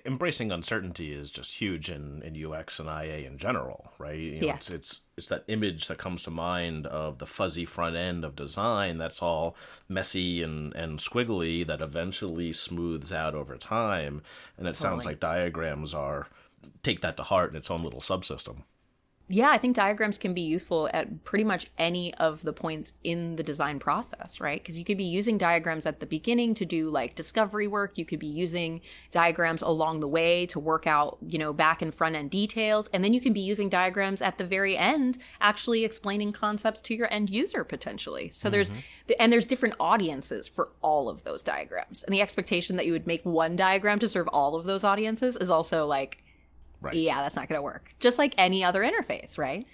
embracing 0.05 0.51
uncertainty 0.51 1.13
is 1.13 1.31
just 1.31 1.55
huge 1.55 1.89
in, 1.89 2.21
in 2.21 2.45
UX 2.45 2.79
and 2.79 2.87
IA 2.89 3.27
in 3.27 3.37
general, 3.37 3.91
right? 3.97 4.17
You 4.17 4.41
know, 4.41 4.47
yeah. 4.47 4.55
It's, 4.55 4.69
it's 4.69 4.99
it's 5.17 5.27
that 5.27 5.45
image 5.47 5.87
that 5.87 5.97
comes 5.97 6.23
to 6.23 6.31
mind 6.31 6.85
of 6.87 7.19
the 7.19 7.25
fuzzy 7.25 7.63
front 7.63 7.95
end 7.95 8.25
of 8.25 8.35
design 8.35 8.97
that's 8.97 9.21
all 9.21 9.55
messy 9.87 10.41
and, 10.41 10.75
and 10.75 10.99
squiggly 10.99 11.65
that 11.65 11.81
eventually 11.81 12.51
smooths 12.51 13.13
out 13.13 13.33
over 13.33 13.55
time. 13.57 14.21
And 14.57 14.67
it 14.67 14.71
totally. 14.71 14.75
sounds 14.75 15.05
like 15.05 15.19
diagrams 15.21 15.93
are 15.93 16.27
take 16.83 17.01
that 17.01 17.15
to 17.17 17.23
heart 17.23 17.51
in 17.51 17.55
its 17.55 17.71
own 17.71 17.83
little 17.83 18.01
subsystem. 18.01 18.63
Yeah, 19.27 19.49
I 19.49 19.57
think 19.57 19.75
diagrams 19.75 20.19
can 20.19 20.35
be 20.35 20.41
useful 20.41 20.87
at 20.93 21.23
pretty 21.23 21.43
much 21.43 21.65
any 21.79 22.13
of 22.15 22.43
the 22.43 22.53
points 22.53 22.93
in 23.03 23.37
the 23.37 23.43
design 23.43 23.79
process, 23.79 24.39
right? 24.39 24.61
Because 24.61 24.77
you 24.77 24.85
could 24.85 24.99
be 24.99 25.03
using 25.03 25.39
diagrams 25.39 25.87
at 25.87 25.99
the 25.99 26.05
beginning 26.05 26.53
to 26.55 26.65
do 26.65 26.91
like 26.91 27.15
discovery 27.15 27.67
work. 27.67 27.97
You 27.97 28.05
could 28.05 28.19
be 28.19 28.27
using 28.27 28.81
diagrams 29.09 29.63
along 29.63 30.01
the 30.01 30.07
way 30.07 30.45
to 30.47 30.59
work 30.59 30.85
out, 30.85 31.17
you 31.25 31.39
know, 31.39 31.53
back 31.53 31.81
and 31.81 31.91
front 31.91 32.15
end 32.15 32.29
details. 32.29 32.87
And 32.93 33.03
then 33.03 33.13
you 33.13 33.21
can 33.21 33.33
be 33.33 33.41
using 33.41 33.67
diagrams 33.67 34.21
at 34.21 34.37
the 34.37 34.45
very 34.45 34.77
end, 34.77 35.17
actually 35.41 35.83
explaining 35.85 36.31
concepts 36.31 36.81
to 36.81 36.93
your 36.93 37.11
end 37.11 37.31
user 37.31 37.63
potentially. 37.63 38.29
So 38.31 38.47
mm-hmm. 38.47 38.51
there's, 38.51 38.71
and 39.19 39.33
there's 39.33 39.47
different 39.47 39.75
audiences 39.79 40.47
for 40.47 40.69
all 40.83 41.09
of 41.09 41.23
those 41.23 41.41
diagrams. 41.41 42.03
And 42.03 42.13
the 42.13 42.21
expectation 42.21 42.75
that 42.75 42.85
you 42.85 42.91
would 42.91 43.07
make 43.07 43.25
one 43.25 43.55
diagram 43.55 43.97
to 43.99 44.09
serve 44.09 44.27
all 44.27 44.55
of 44.55 44.65
those 44.65 44.83
audiences 44.83 45.35
is 45.35 45.49
also 45.49 45.87
like, 45.87 46.21
Right. 46.81 46.95
Yeah, 46.95 47.21
that's 47.21 47.35
not 47.35 47.47
going 47.47 47.57
to 47.57 47.63
work. 47.63 47.93
Just 47.99 48.17
like 48.17 48.33
any 48.37 48.63
other 48.63 48.81
interface, 48.81 49.37
right? 49.37 49.65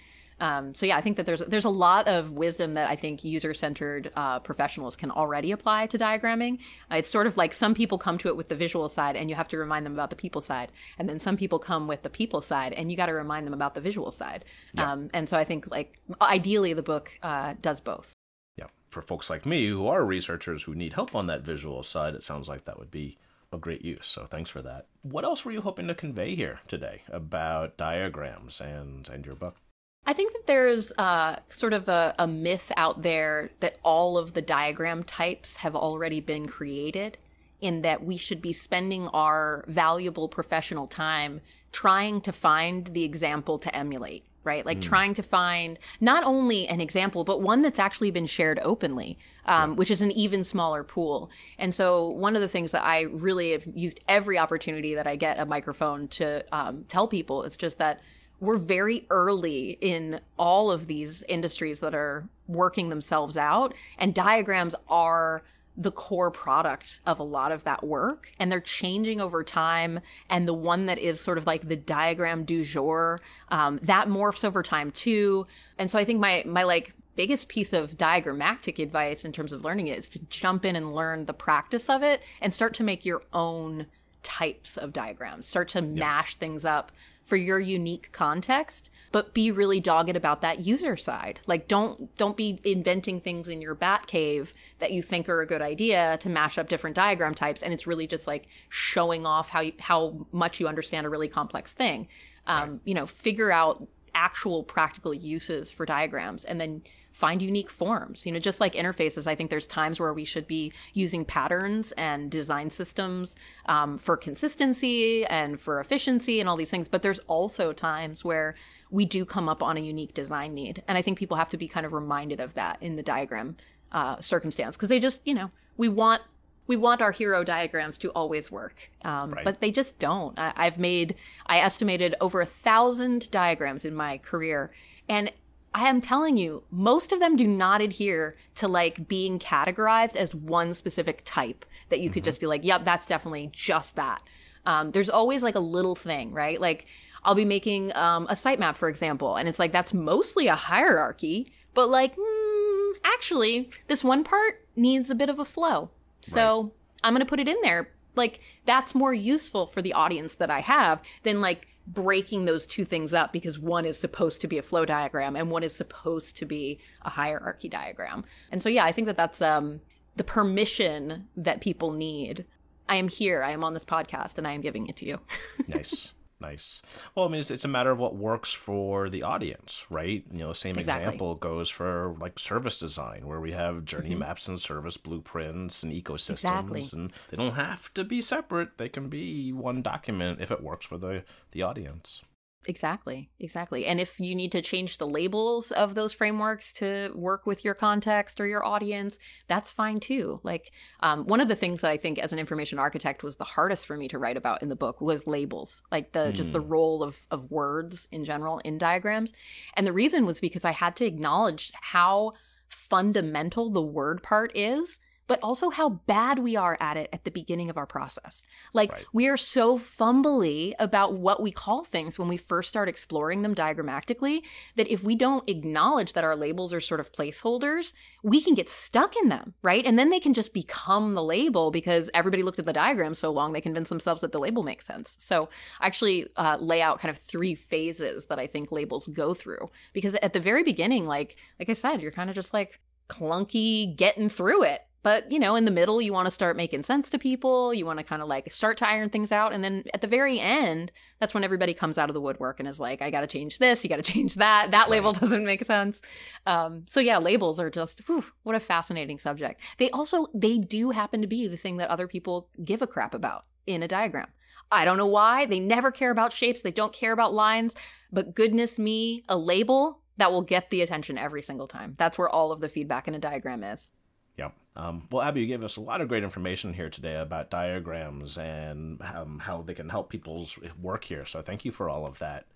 Um, 0.42 0.74
so 0.74 0.86
yeah, 0.86 0.96
I 0.96 1.00
think 1.00 1.16
that 1.18 1.26
there's 1.26 1.40
there's 1.40 1.64
a 1.64 1.70
lot 1.70 2.08
of 2.08 2.32
wisdom 2.32 2.74
that 2.74 2.90
I 2.90 2.96
think 2.96 3.22
user 3.22 3.54
centered 3.54 4.10
uh, 4.16 4.40
professionals 4.40 4.96
can 4.96 5.12
already 5.12 5.52
apply 5.52 5.86
to 5.86 5.98
diagramming. 5.98 6.58
Uh, 6.90 6.96
it's 6.96 7.08
sort 7.08 7.28
of 7.28 7.36
like 7.36 7.54
some 7.54 7.74
people 7.74 7.96
come 7.96 8.18
to 8.18 8.28
it 8.28 8.36
with 8.36 8.48
the 8.48 8.56
visual 8.56 8.88
side, 8.88 9.14
and 9.14 9.30
you 9.30 9.36
have 9.36 9.46
to 9.48 9.56
remind 9.56 9.86
them 9.86 9.92
about 9.92 10.10
the 10.10 10.16
people 10.16 10.40
side, 10.40 10.72
and 10.98 11.08
then 11.08 11.20
some 11.20 11.36
people 11.36 11.60
come 11.60 11.86
with 11.86 12.02
the 12.02 12.10
people 12.10 12.42
side, 12.42 12.72
and 12.72 12.90
you 12.90 12.96
got 12.96 13.06
to 13.06 13.12
remind 13.12 13.46
them 13.46 13.54
about 13.54 13.76
the 13.76 13.80
visual 13.80 14.10
side. 14.10 14.44
Yeah. 14.74 14.90
Um, 14.90 15.08
and 15.14 15.28
so 15.28 15.36
I 15.36 15.44
think 15.44 15.70
like 15.70 16.00
ideally 16.20 16.72
the 16.72 16.82
book 16.82 17.12
uh, 17.22 17.54
does 17.62 17.78
both. 17.78 18.12
Yeah, 18.56 18.66
for 18.90 19.00
folks 19.00 19.30
like 19.30 19.46
me 19.46 19.68
who 19.68 19.86
are 19.86 20.04
researchers 20.04 20.64
who 20.64 20.74
need 20.74 20.94
help 20.94 21.14
on 21.14 21.28
that 21.28 21.42
visual 21.42 21.84
side, 21.84 22.16
it 22.16 22.24
sounds 22.24 22.48
like 22.48 22.64
that 22.64 22.80
would 22.80 22.90
be 22.90 23.16
a 23.52 23.58
great 23.58 23.84
use. 23.84 24.06
So 24.06 24.26
thanks 24.26 24.50
for 24.50 24.62
that. 24.62 24.86
What 25.02 25.24
else 25.24 25.44
were 25.44 25.52
you 25.52 25.60
hoping 25.60 25.88
to 25.88 25.94
convey 25.94 26.34
here 26.34 26.60
today 26.68 27.02
about 27.08 27.76
diagrams 27.76 28.60
and 28.60 29.08
and 29.08 29.26
your 29.26 29.34
book? 29.34 29.56
I 30.04 30.12
think 30.14 30.32
that 30.32 30.46
there's 30.46 30.92
uh, 30.98 31.36
sort 31.48 31.72
of 31.72 31.88
a, 31.88 32.14
a 32.18 32.26
myth 32.26 32.72
out 32.76 33.02
there 33.02 33.50
that 33.60 33.78
all 33.84 34.18
of 34.18 34.34
the 34.34 34.42
diagram 34.42 35.04
types 35.04 35.56
have 35.56 35.76
already 35.76 36.20
been 36.20 36.48
created, 36.48 37.18
in 37.60 37.82
that 37.82 38.04
we 38.04 38.16
should 38.16 38.42
be 38.42 38.52
spending 38.52 39.06
our 39.08 39.64
valuable 39.68 40.28
professional 40.28 40.88
time 40.88 41.40
trying 41.70 42.20
to 42.20 42.32
find 42.32 42.88
the 42.88 43.04
example 43.04 43.58
to 43.60 43.74
emulate 43.74 44.24
right? 44.44 44.66
Like 44.66 44.78
mm. 44.78 44.82
trying 44.82 45.14
to 45.14 45.22
find 45.22 45.78
not 46.00 46.24
only 46.24 46.66
an 46.68 46.80
example, 46.80 47.24
but 47.24 47.40
one 47.40 47.62
that's 47.62 47.78
actually 47.78 48.10
been 48.10 48.26
shared 48.26 48.58
openly, 48.62 49.18
um, 49.46 49.70
yeah. 49.70 49.76
which 49.76 49.90
is 49.90 50.00
an 50.00 50.10
even 50.12 50.44
smaller 50.44 50.82
pool. 50.82 51.30
And 51.58 51.74
so, 51.74 52.08
one 52.08 52.34
of 52.34 52.42
the 52.42 52.48
things 52.48 52.72
that 52.72 52.84
I 52.84 53.02
really 53.02 53.52
have 53.52 53.62
used 53.74 54.00
every 54.08 54.38
opportunity 54.38 54.94
that 54.94 55.06
I 55.06 55.16
get 55.16 55.38
a 55.38 55.46
microphone 55.46 56.08
to 56.08 56.44
um, 56.52 56.84
tell 56.88 57.06
people 57.06 57.42
is 57.44 57.56
just 57.56 57.78
that 57.78 58.00
we're 58.40 58.56
very 58.56 59.06
early 59.10 59.78
in 59.80 60.20
all 60.36 60.70
of 60.70 60.86
these 60.86 61.22
industries 61.28 61.78
that 61.80 61.94
are 61.94 62.28
working 62.48 62.88
themselves 62.88 63.36
out, 63.36 63.74
and 63.98 64.14
diagrams 64.14 64.74
are 64.88 65.44
the 65.76 65.92
core 65.92 66.30
product 66.30 67.00
of 67.06 67.18
a 67.18 67.22
lot 67.22 67.50
of 67.50 67.64
that 67.64 67.82
work 67.82 68.30
and 68.38 68.52
they're 68.52 68.60
changing 68.60 69.20
over 69.20 69.42
time 69.42 70.00
and 70.28 70.46
the 70.46 70.54
one 70.54 70.86
that 70.86 70.98
is 70.98 71.20
sort 71.20 71.38
of 71.38 71.46
like 71.46 71.66
the 71.68 71.76
diagram 71.76 72.44
du 72.44 72.62
jour 72.62 73.20
um, 73.48 73.78
that 73.82 74.08
morphs 74.08 74.44
over 74.44 74.62
time 74.62 74.90
too. 74.90 75.46
And 75.78 75.90
so 75.90 75.98
i 75.98 76.04
think 76.04 76.20
my 76.20 76.42
my 76.46 76.62
like 76.64 76.94
biggest 77.14 77.48
piece 77.48 77.72
of 77.72 77.98
diagrammatic 77.98 78.78
advice 78.78 79.24
in 79.24 79.32
terms 79.32 79.52
of 79.52 79.64
learning 79.64 79.88
it 79.88 79.98
is 79.98 80.08
to 80.08 80.18
jump 80.30 80.64
in 80.64 80.76
and 80.76 80.94
learn 80.94 81.26
the 81.26 81.34
practice 81.34 81.88
of 81.88 82.02
it 82.02 82.22
and 82.40 82.54
start 82.54 82.74
to 82.74 82.82
make 82.82 83.04
your 83.04 83.22
own 83.32 83.86
types 84.22 84.76
of 84.76 84.92
diagrams. 84.92 85.46
Start 85.46 85.68
to 85.70 85.82
mash 85.82 86.36
things 86.36 86.64
up 86.64 86.92
for 87.32 87.36
your 87.36 87.58
unique 87.58 88.10
context 88.12 88.90
but 89.10 89.32
be 89.32 89.50
really 89.50 89.80
dogged 89.80 90.14
about 90.14 90.42
that 90.42 90.58
user 90.66 90.98
side 90.98 91.40
like 91.46 91.66
don't 91.66 92.14
don't 92.18 92.36
be 92.36 92.60
inventing 92.62 93.22
things 93.22 93.48
in 93.48 93.62
your 93.62 93.74
bat 93.74 94.06
cave 94.06 94.52
that 94.80 94.92
you 94.92 95.00
think 95.00 95.30
are 95.30 95.40
a 95.40 95.46
good 95.46 95.62
idea 95.62 96.18
to 96.20 96.28
mash 96.28 96.58
up 96.58 96.68
different 96.68 96.94
diagram 96.94 97.34
types 97.34 97.62
and 97.62 97.72
it's 97.72 97.86
really 97.86 98.06
just 98.06 98.26
like 98.26 98.48
showing 98.68 99.24
off 99.24 99.48
how 99.48 99.60
you, 99.60 99.72
how 99.80 100.26
much 100.30 100.60
you 100.60 100.68
understand 100.68 101.06
a 101.06 101.08
really 101.08 101.26
complex 101.26 101.72
thing 101.72 102.06
um, 102.46 102.72
right. 102.72 102.80
you 102.84 102.92
know 102.92 103.06
figure 103.06 103.50
out 103.50 103.88
actual 104.14 104.62
practical 104.62 105.14
uses 105.14 105.72
for 105.72 105.86
diagrams 105.86 106.44
and 106.44 106.60
then 106.60 106.82
find 107.12 107.40
unique 107.40 107.70
forms. 107.70 108.26
You 108.26 108.32
know, 108.32 108.38
just 108.38 108.60
like 108.60 108.74
interfaces, 108.74 109.26
I 109.26 109.34
think 109.34 109.50
there's 109.50 109.66
times 109.66 110.00
where 110.00 110.12
we 110.12 110.24
should 110.24 110.46
be 110.46 110.72
using 110.94 111.24
patterns 111.24 111.92
and 111.92 112.30
design 112.30 112.70
systems 112.70 113.36
um, 113.66 113.98
for 113.98 114.16
consistency 114.16 115.24
and 115.26 115.60
for 115.60 115.80
efficiency 115.80 116.40
and 116.40 116.48
all 116.48 116.56
these 116.56 116.70
things. 116.70 116.88
But 116.88 117.02
there's 117.02 117.20
also 117.20 117.72
times 117.72 118.24
where 118.24 118.54
we 118.90 119.04
do 119.04 119.24
come 119.24 119.48
up 119.48 119.62
on 119.62 119.76
a 119.76 119.80
unique 119.80 120.14
design 120.14 120.54
need. 120.54 120.82
And 120.88 120.98
I 120.98 121.02
think 121.02 121.18
people 121.18 121.36
have 121.36 121.50
to 121.50 121.56
be 121.56 121.68
kind 121.68 121.86
of 121.86 121.92
reminded 121.92 122.40
of 122.40 122.54
that 122.54 122.78
in 122.80 122.96
the 122.96 123.02
diagram 123.02 123.56
uh, 123.92 124.20
circumstance 124.20 124.76
because 124.76 124.88
they 124.88 124.98
just, 124.98 125.20
you 125.24 125.34
know, 125.34 125.50
we 125.76 125.88
want 125.88 126.22
we 126.66 126.76
want 126.76 127.02
our 127.02 127.12
hero 127.12 127.42
diagrams 127.44 127.98
to 127.98 128.10
always 128.10 128.50
work, 128.50 128.90
um, 129.04 129.32
right. 129.32 129.44
but 129.44 129.60
they 129.60 129.70
just 129.70 129.98
don't. 129.98 130.38
I, 130.38 130.52
I've 130.56 130.78
made, 130.78 131.16
I 131.46 131.58
estimated 131.58 132.14
over 132.20 132.40
a 132.40 132.46
thousand 132.46 133.30
diagrams 133.30 133.84
in 133.84 133.94
my 133.94 134.18
career, 134.18 134.72
and 135.08 135.32
I 135.74 135.88
am 135.88 136.00
telling 136.00 136.36
you, 136.36 136.64
most 136.70 137.12
of 137.12 137.20
them 137.20 137.36
do 137.36 137.46
not 137.46 137.80
adhere 137.80 138.36
to 138.56 138.68
like 138.68 139.08
being 139.08 139.38
categorized 139.38 140.16
as 140.16 140.34
one 140.34 140.74
specific 140.74 141.22
type 141.24 141.64
that 141.88 142.00
you 142.00 142.10
could 142.10 142.22
mm-hmm. 142.22 142.28
just 142.28 142.40
be 142.40 142.46
like, 142.46 142.64
yep, 142.64 142.84
that's 142.84 143.06
definitely 143.06 143.50
just 143.52 143.96
that. 143.96 144.22
Um, 144.66 144.90
there's 144.90 145.10
always 145.10 145.42
like 145.42 145.54
a 145.54 145.60
little 145.60 145.94
thing, 145.94 146.32
right? 146.32 146.60
Like 146.60 146.86
I'll 147.24 147.34
be 147.34 147.44
making 147.44 147.94
um, 147.94 148.26
a 148.28 148.34
sitemap, 148.34 148.76
for 148.76 148.88
example, 148.88 149.36
and 149.36 149.48
it's 149.48 149.58
like 149.58 149.72
that's 149.72 149.94
mostly 149.94 150.46
a 150.46 150.54
hierarchy, 150.54 151.52
but 151.74 151.88
like, 151.88 152.16
mm, 152.16 152.92
actually, 153.04 153.70
this 153.88 154.04
one 154.04 154.24
part 154.24 154.66
needs 154.76 155.10
a 155.10 155.14
bit 155.14 155.30
of 155.30 155.38
a 155.38 155.44
flow. 155.44 155.90
So 156.20 156.62
right. 156.62 156.72
I'm 157.04 157.14
going 157.14 157.24
to 157.24 157.28
put 157.28 157.40
it 157.40 157.48
in 157.48 157.56
there. 157.62 157.90
Like 158.14 158.40
that's 158.66 158.94
more 158.94 159.14
useful 159.14 159.66
for 159.66 159.80
the 159.80 159.94
audience 159.94 160.34
that 160.36 160.50
I 160.50 160.60
have 160.60 161.00
than 161.22 161.40
like 161.40 161.68
breaking 161.92 162.44
those 162.44 162.66
two 162.66 162.84
things 162.84 163.12
up 163.12 163.32
because 163.32 163.58
one 163.58 163.84
is 163.84 163.98
supposed 163.98 164.40
to 164.40 164.48
be 164.48 164.58
a 164.58 164.62
flow 164.62 164.84
diagram 164.84 165.36
and 165.36 165.50
one 165.50 165.62
is 165.62 165.74
supposed 165.74 166.36
to 166.36 166.46
be 166.46 166.78
a 167.02 167.10
hierarchy 167.10 167.68
diagram. 167.68 168.24
And 168.50 168.62
so 168.62 168.68
yeah, 168.68 168.84
I 168.84 168.92
think 168.92 169.06
that 169.06 169.16
that's 169.16 169.42
um 169.42 169.80
the 170.16 170.24
permission 170.24 171.28
that 171.36 171.60
people 171.60 171.92
need. 171.92 172.44
I 172.88 172.96
am 172.96 173.08
here, 173.08 173.42
I 173.42 173.52
am 173.52 173.64
on 173.64 173.74
this 173.74 173.84
podcast 173.84 174.38
and 174.38 174.46
I 174.46 174.52
am 174.52 174.60
giving 174.60 174.86
it 174.86 174.96
to 174.96 175.06
you. 175.06 175.20
nice. 175.68 176.12
Nice. 176.42 176.82
Well, 177.14 177.24
I 177.24 177.28
mean, 177.28 177.40
it's, 177.40 177.52
it's, 177.52 177.64
a 177.64 177.68
matter 177.68 177.92
of 177.92 177.98
what 177.98 178.16
works 178.16 178.52
for 178.52 179.08
the 179.08 179.22
audience, 179.22 179.86
right? 179.88 180.24
You 180.32 180.40
know, 180.40 180.48
the 180.48 180.54
same 180.54 180.76
exactly. 180.76 181.04
example 181.04 181.36
goes 181.36 181.70
for 181.70 182.16
like 182.18 182.38
service 182.38 182.78
design, 182.78 183.26
where 183.26 183.40
we 183.40 183.52
have 183.52 183.84
journey 183.84 184.10
mm-hmm. 184.10 184.18
maps 184.18 184.48
and 184.48 184.60
service 184.60 184.96
blueprints 184.96 185.84
and 185.84 185.92
ecosystems, 185.92 186.32
exactly. 186.32 186.84
and 186.92 187.12
they 187.30 187.36
don't 187.36 187.54
have 187.54 187.94
to 187.94 188.02
be 188.02 188.20
separate. 188.20 188.76
They 188.76 188.88
can 188.88 189.08
be 189.08 189.52
one 189.52 189.82
document 189.82 190.40
if 190.40 190.50
it 190.50 190.62
works 190.62 190.84
for 190.84 190.98
the 190.98 191.22
the 191.52 191.62
audience. 191.62 192.22
Exactly, 192.66 193.28
exactly. 193.40 193.86
And 193.86 193.98
if 193.98 194.20
you 194.20 194.36
need 194.36 194.52
to 194.52 194.62
change 194.62 194.98
the 194.98 195.06
labels 195.06 195.72
of 195.72 195.94
those 195.94 196.12
frameworks 196.12 196.72
to 196.74 197.10
work 197.14 197.44
with 197.44 197.64
your 197.64 197.74
context 197.74 198.40
or 198.40 198.46
your 198.46 198.64
audience, 198.64 199.18
that's 199.48 199.72
fine 199.72 199.98
too. 199.98 200.38
Like 200.44 200.70
um, 201.00 201.24
one 201.24 201.40
of 201.40 201.48
the 201.48 201.56
things 201.56 201.80
that 201.80 201.90
I 201.90 201.96
think 201.96 202.18
as 202.18 202.32
an 202.32 202.38
information 202.38 202.78
architect 202.78 203.24
was 203.24 203.36
the 203.36 203.44
hardest 203.44 203.86
for 203.86 203.96
me 203.96 204.06
to 204.08 204.18
write 204.18 204.36
about 204.36 204.62
in 204.62 204.68
the 204.68 204.76
book 204.76 205.00
was 205.00 205.26
labels, 205.26 205.82
like 205.90 206.12
the 206.12 206.30
mm. 206.30 206.32
just 206.34 206.52
the 206.52 206.60
hmm. 206.60 206.68
role 206.68 207.02
of 207.02 207.18
of 207.32 207.50
words 207.50 208.06
in 208.12 208.24
general 208.24 208.58
in 208.58 208.78
diagrams. 208.78 209.32
And 209.74 209.84
the 209.84 209.92
reason 209.92 210.24
was 210.24 210.38
because 210.38 210.64
I 210.64 210.72
had 210.72 210.94
to 210.96 211.04
acknowledge 211.04 211.72
how 211.80 212.32
fundamental 212.68 213.70
the 213.70 213.82
word 213.82 214.22
part 214.22 214.56
is 214.56 214.98
but 215.32 215.40
also 215.42 215.70
how 215.70 215.88
bad 215.88 216.38
we 216.40 216.56
are 216.56 216.76
at 216.78 216.98
it 216.98 217.08
at 217.10 217.24
the 217.24 217.30
beginning 217.30 217.70
of 217.70 217.78
our 217.78 217.86
process. 217.86 218.42
Like 218.74 218.92
right. 218.92 219.06
we 219.14 219.28
are 219.28 219.38
so 219.38 219.78
fumbly 219.78 220.74
about 220.78 221.14
what 221.14 221.40
we 221.40 221.50
call 221.50 221.84
things 221.84 222.18
when 222.18 222.28
we 222.28 222.36
first 222.36 222.68
start 222.68 222.86
exploring 222.86 223.40
them 223.40 223.54
diagrammatically 223.54 224.44
that 224.76 224.92
if 224.92 225.02
we 225.02 225.16
don't 225.16 225.48
acknowledge 225.48 226.12
that 226.12 226.22
our 226.22 226.36
labels 226.36 226.74
are 226.74 226.82
sort 226.82 227.00
of 227.00 227.12
placeholders, 227.12 227.94
we 228.22 228.42
can 228.42 228.52
get 228.52 228.68
stuck 228.68 229.16
in 229.16 229.30
them, 229.30 229.54
right? 229.62 229.86
And 229.86 229.98
then 229.98 230.10
they 230.10 230.20
can 230.20 230.34
just 230.34 230.52
become 230.52 231.14
the 231.14 231.24
label 231.24 231.70
because 231.70 232.10
everybody 232.12 232.42
looked 232.42 232.58
at 232.58 232.66
the 232.66 232.74
diagram 232.74 233.14
so 233.14 233.30
long 233.30 233.54
they 233.54 233.62
convince 233.62 233.88
themselves 233.88 234.20
that 234.20 234.32
the 234.32 234.38
label 234.38 234.62
makes 234.62 234.84
sense. 234.84 235.16
So 235.18 235.48
I 235.80 235.86
actually 235.86 236.26
uh, 236.36 236.58
lay 236.60 236.82
out 236.82 237.00
kind 237.00 237.08
of 237.08 237.22
three 237.22 237.54
phases 237.54 238.26
that 238.26 238.38
I 238.38 238.46
think 238.46 238.70
labels 238.70 239.08
go 239.08 239.32
through 239.32 239.70
because 239.94 240.12
at 240.16 240.34
the 240.34 240.40
very 240.40 240.62
beginning, 240.62 241.06
like 241.06 241.36
like 241.58 241.70
I 241.70 241.72
said, 241.72 242.02
you're 242.02 242.12
kind 242.12 242.28
of 242.28 242.36
just 242.36 242.52
like 242.52 242.80
clunky 243.08 243.96
getting 243.96 244.28
through 244.28 244.64
it 244.64 244.82
but, 245.02 245.30
you 245.30 245.38
know, 245.38 245.56
in 245.56 245.64
the 245.64 245.70
middle, 245.70 246.00
you 246.00 246.12
want 246.12 246.26
to 246.26 246.30
start 246.30 246.56
making 246.56 246.84
sense 246.84 247.10
to 247.10 247.18
people. 247.18 247.74
You 247.74 247.84
want 247.84 247.98
to 247.98 248.04
kind 248.04 248.22
of 248.22 248.28
like 248.28 248.52
start 248.52 248.76
to 248.78 248.88
iron 248.88 249.10
things 249.10 249.32
out. 249.32 249.52
And 249.52 249.64
then 249.64 249.84
at 249.92 250.00
the 250.00 250.06
very 250.06 250.38
end, 250.38 250.92
that's 251.18 251.34
when 251.34 251.42
everybody 251.42 251.74
comes 251.74 251.98
out 251.98 252.08
of 252.08 252.14
the 252.14 252.20
woodwork 252.20 252.60
and 252.60 252.68
is 252.68 252.78
like, 252.78 253.02
I 253.02 253.10
got 253.10 253.22
to 253.22 253.26
change 253.26 253.58
this. 253.58 253.82
You 253.82 253.90
got 253.90 254.02
to 254.02 254.02
change 254.12 254.36
that. 254.36 254.70
That 254.70 254.90
label 254.90 255.12
doesn't 255.12 255.44
make 255.44 255.64
sense. 255.64 256.00
Um, 256.46 256.84
so, 256.88 257.00
yeah, 257.00 257.18
labels 257.18 257.58
are 257.58 257.70
just, 257.70 258.00
whew, 258.06 258.24
what 258.44 258.54
a 258.54 258.60
fascinating 258.60 259.18
subject. 259.18 259.60
They 259.78 259.90
also, 259.90 260.26
they 260.34 260.58
do 260.58 260.90
happen 260.90 261.20
to 261.22 261.26
be 261.26 261.48
the 261.48 261.56
thing 261.56 261.78
that 261.78 261.90
other 261.90 262.06
people 262.06 262.48
give 262.64 262.82
a 262.82 262.86
crap 262.86 263.14
about 263.14 263.44
in 263.66 263.82
a 263.82 263.88
diagram. 263.88 264.28
I 264.70 264.84
don't 264.84 264.96
know 264.96 265.06
why. 265.06 265.46
They 265.46 265.60
never 265.60 265.90
care 265.90 266.10
about 266.10 266.32
shapes. 266.32 266.62
They 266.62 266.70
don't 266.70 266.92
care 266.92 267.12
about 267.12 267.34
lines. 267.34 267.74
But 268.12 268.34
goodness 268.34 268.78
me, 268.78 269.22
a 269.28 269.36
label 269.36 270.00
that 270.16 270.30
will 270.30 270.42
get 270.42 270.70
the 270.70 270.82
attention 270.82 271.18
every 271.18 271.42
single 271.42 271.66
time. 271.66 271.94
That's 271.98 272.16
where 272.16 272.28
all 272.28 272.52
of 272.52 272.60
the 272.60 272.68
feedback 272.68 273.08
in 273.08 273.14
a 273.14 273.18
diagram 273.18 273.64
is. 273.64 273.90
Yep. 274.36 274.54
Um, 274.76 275.08
well, 275.10 275.22
Abby, 275.22 275.42
you 275.42 275.46
gave 275.46 275.62
us 275.62 275.76
a 275.76 275.80
lot 275.80 276.00
of 276.00 276.08
great 276.08 276.24
information 276.24 276.72
here 276.72 276.88
today 276.88 277.16
about 277.16 277.50
diagrams 277.50 278.38
and 278.38 279.00
um, 279.02 279.40
how 279.40 279.62
they 279.62 279.74
can 279.74 279.90
help 279.90 280.08
people's 280.08 280.58
work 280.80 281.04
here. 281.04 281.26
So 281.26 281.42
thank 281.42 281.64
you 281.64 281.72
for 281.72 281.88
all 281.88 282.06
of 282.06 282.18
that. 282.20 282.46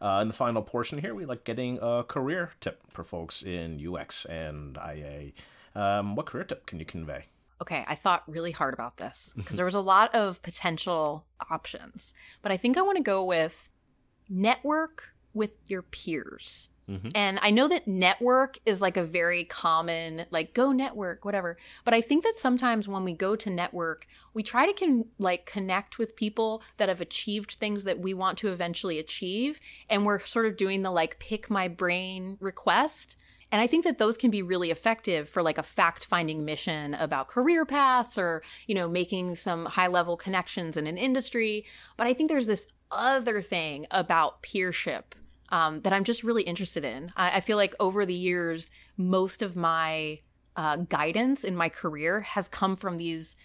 Uh, 0.00 0.18
in 0.22 0.28
the 0.28 0.34
final 0.34 0.62
portion 0.62 0.98
here, 0.98 1.14
we 1.14 1.24
like 1.24 1.44
getting 1.44 1.78
a 1.80 2.04
career 2.04 2.52
tip 2.60 2.82
for 2.90 3.02
folks 3.02 3.42
in 3.42 3.84
UX 3.84 4.24
and 4.26 4.76
IA. 4.76 5.32
Um, 5.74 6.14
what 6.14 6.26
career 6.26 6.44
tip 6.44 6.66
can 6.66 6.78
you 6.78 6.84
convey? 6.84 7.26
Okay, 7.60 7.84
I 7.88 7.94
thought 7.94 8.22
really 8.26 8.50
hard 8.50 8.74
about 8.74 8.98
this 8.98 9.32
because 9.36 9.56
there 9.56 9.64
was 9.64 9.74
a 9.74 9.80
lot 9.80 10.14
of 10.14 10.42
potential 10.42 11.26
options, 11.50 12.12
but 12.42 12.52
I 12.52 12.56
think 12.56 12.76
I 12.76 12.82
want 12.82 12.98
to 12.98 13.02
go 13.02 13.24
with 13.24 13.68
network 14.28 15.14
with 15.32 15.56
your 15.66 15.82
peers. 15.82 16.68
Mm-hmm. 16.88 17.08
And 17.16 17.40
I 17.42 17.50
know 17.50 17.66
that 17.66 17.88
network 17.88 18.58
is 18.64 18.80
like 18.80 18.96
a 18.96 19.04
very 19.04 19.42
common, 19.42 20.24
like 20.30 20.54
go 20.54 20.70
network, 20.70 21.24
whatever. 21.24 21.56
But 21.84 21.94
I 21.94 22.00
think 22.00 22.22
that 22.22 22.36
sometimes 22.36 22.86
when 22.86 23.02
we 23.02 23.12
go 23.12 23.34
to 23.34 23.50
network, 23.50 24.06
we 24.34 24.44
try 24.44 24.66
to 24.66 24.72
can 24.72 25.06
like 25.18 25.46
connect 25.46 25.98
with 25.98 26.14
people 26.14 26.62
that 26.76 26.88
have 26.88 27.00
achieved 27.00 27.56
things 27.58 27.82
that 27.84 27.98
we 27.98 28.14
want 28.14 28.38
to 28.38 28.48
eventually 28.48 29.00
achieve. 29.00 29.58
And 29.90 30.06
we're 30.06 30.24
sort 30.24 30.46
of 30.46 30.56
doing 30.56 30.82
the 30.82 30.92
like 30.92 31.18
pick 31.18 31.50
my 31.50 31.66
brain 31.66 32.36
request 32.40 33.16
And 33.52 33.60
I 33.60 33.66
think 33.66 33.84
that 33.84 33.98
those 33.98 34.16
can 34.16 34.30
be 34.30 34.42
really 34.42 34.70
effective 34.70 35.28
for 35.28 35.42
like 35.42 35.58
a 35.58 35.62
fact-finding 35.62 36.44
mission 36.44 36.94
about 36.94 37.28
career 37.28 37.64
paths 37.64 38.18
or, 38.18 38.42
you 38.66 38.74
know, 38.74 38.88
making 38.88 39.36
some 39.36 39.66
high-level 39.66 40.16
connections 40.16 40.76
in 40.76 40.86
an 40.86 40.98
industry. 40.98 41.64
But 41.96 42.06
I 42.06 42.14
think 42.14 42.30
there's 42.30 42.46
this 42.46 42.66
other 42.90 43.40
thing 43.40 43.86
about 43.90 44.42
peership 44.42 45.04
um, 45.50 45.80
that 45.82 45.92
I'm 45.92 46.04
just 46.04 46.22
really 46.22 46.42
interested 46.42 46.84
in. 46.84 47.12
I, 47.16 47.36
I, 47.36 47.40
feel 47.40 47.56
like 47.56 47.74
over 47.78 48.04
the 48.04 48.14
years, 48.14 48.70
most 48.96 49.42
of 49.42 49.56
my 49.56 50.20
uh, 50.56 50.76
guidance 50.76 51.44
in 51.44 51.54
my 51.54 51.68
career 51.68 52.22
has 52.22 52.48
come 52.48 52.76
from 52.76 52.96
these 52.96 53.36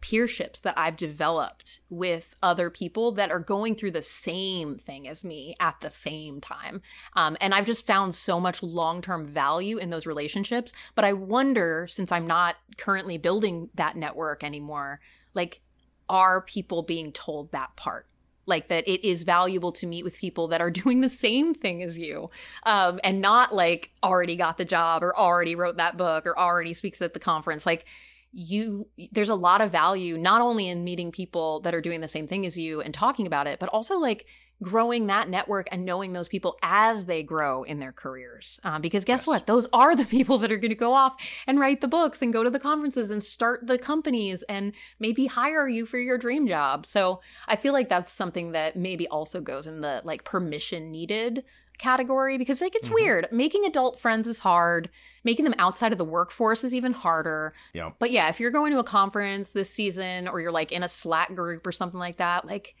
peerships 0.00 0.60
that 0.60 0.78
I've 0.78 0.96
developed 0.96 1.80
with 1.90 2.34
other 2.42 2.70
people 2.70 3.12
that 3.12 3.30
are 3.30 3.40
going 3.40 3.74
through 3.74 3.90
the 3.92 4.02
same 4.02 4.78
thing 4.78 5.08
as 5.08 5.24
me 5.24 5.56
at 5.58 5.80
the 5.80 5.90
same 5.90 6.40
time. 6.40 6.82
Um, 7.14 7.36
and 7.40 7.54
I've 7.54 7.66
just 7.66 7.86
found 7.86 8.14
so 8.14 8.38
much 8.38 8.62
long 8.62 9.02
term 9.02 9.24
value 9.26 9.78
in 9.78 9.90
those 9.90 10.06
relationships. 10.06 10.72
But 10.94 11.04
I 11.04 11.12
wonder, 11.12 11.86
since 11.88 12.12
I'm 12.12 12.26
not 12.26 12.56
currently 12.76 13.18
building 13.18 13.70
that 13.74 13.96
network 13.96 14.44
anymore, 14.44 15.00
like, 15.34 15.60
are 16.08 16.40
people 16.42 16.82
being 16.82 17.12
told 17.12 17.52
that 17.52 17.74
part? 17.76 18.06
Like 18.48 18.68
that 18.68 18.88
it 18.88 19.06
is 19.06 19.22
valuable 19.22 19.72
to 19.72 19.86
meet 19.86 20.04
with 20.04 20.16
people 20.16 20.48
that 20.48 20.60
are 20.60 20.70
doing 20.82 21.00
the 21.00 21.10
same 21.10 21.54
thing 21.54 21.82
as 21.82 21.98
you 21.98 22.30
um, 22.64 22.98
and 23.04 23.20
not 23.20 23.54
like 23.54 23.90
already 24.02 24.36
got 24.36 24.58
the 24.58 24.64
job 24.64 25.02
or 25.02 25.16
already 25.16 25.54
wrote 25.54 25.76
that 25.76 25.96
book 25.96 26.26
or 26.26 26.38
already 26.38 26.74
speaks 26.74 27.00
at 27.02 27.14
the 27.14 27.20
conference. 27.20 27.66
Like, 27.66 27.84
you 28.32 28.86
there's 29.12 29.28
a 29.28 29.34
lot 29.34 29.60
of 29.60 29.70
value 29.70 30.18
not 30.18 30.40
only 30.40 30.68
in 30.68 30.84
meeting 30.84 31.10
people 31.10 31.60
that 31.60 31.74
are 31.74 31.80
doing 31.80 32.00
the 32.00 32.08
same 32.08 32.28
thing 32.28 32.44
as 32.44 32.56
you 32.58 32.80
and 32.80 32.92
talking 32.92 33.26
about 33.26 33.46
it 33.46 33.58
but 33.58 33.68
also 33.70 33.96
like 33.96 34.26
growing 34.62 35.06
that 35.06 35.28
network 35.28 35.68
and 35.70 35.84
knowing 35.84 36.12
those 36.12 36.28
people 36.28 36.58
as 36.62 37.04
they 37.04 37.22
grow 37.22 37.62
in 37.62 37.78
their 37.78 37.92
careers. 37.92 38.58
Uh, 38.64 38.78
because 38.78 39.04
guess 39.04 39.20
yes. 39.20 39.26
what? 39.26 39.46
Those 39.46 39.68
are 39.72 39.94
the 39.94 40.04
people 40.16 40.38
that 40.38 40.50
are 40.50 40.56
going 40.56 40.70
to 40.70 40.74
go 40.74 40.92
off 40.92 41.14
and 41.46 41.60
write 41.60 41.80
the 41.80 41.88
books 41.88 42.22
and 42.22 42.32
go 42.32 42.42
to 42.42 42.50
the 42.50 42.58
conferences 42.58 43.10
and 43.10 43.22
start 43.22 43.66
the 43.66 43.78
companies 43.78 44.42
and 44.48 44.72
maybe 44.98 45.26
hire 45.26 45.68
you 45.68 45.86
for 45.86 45.98
your 45.98 46.18
dream 46.18 46.46
job. 46.46 46.86
So 46.86 47.20
i 47.46 47.56
feel 47.56 47.72
like 47.72 47.88
that's 47.88 48.12
something 48.12 48.52
that 48.52 48.76
maybe 48.76 49.06
also 49.08 49.40
goes 49.40 49.66
in 49.66 49.80
the 49.80 50.02
like 50.04 50.24
permission 50.24 50.90
needed 50.90 51.44
category 51.78 52.38
because 52.38 52.60
like 52.60 52.74
it's 52.74 52.86
mm-hmm. 52.86 52.94
weird. 52.94 53.28
Making 53.32 53.64
adult 53.64 53.98
friends 53.98 54.26
is 54.26 54.38
hard. 54.38 54.90
Making 55.24 55.44
them 55.44 55.54
outside 55.58 55.92
of 55.92 55.98
the 55.98 56.04
workforce 56.04 56.64
is 56.64 56.74
even 56.74 56.92
harder. 56.92 57.54
Yeah. 57.72 57.90
But 57.98 58.10
yeah, 58.10 58.28
if 58.28 58.40
you're 58.40 58.50
going 58.50 58.72
to 58.72 58.78
a 58.78 58.84
conference 58.84 59.50
this 59.50 59.70
season 59.70 60.28
or 60.28 60.40
you're 60.40 60.52
like 60.52 60.72
in 60.72 60.82
a 60.82 60.88
Slack 60.88 61.34
group 61.34 61.66
or 61.66 61.72
something 61.72 62.00
like 62.00 62.16
that, 62.16 62.44
like 62.44 62.74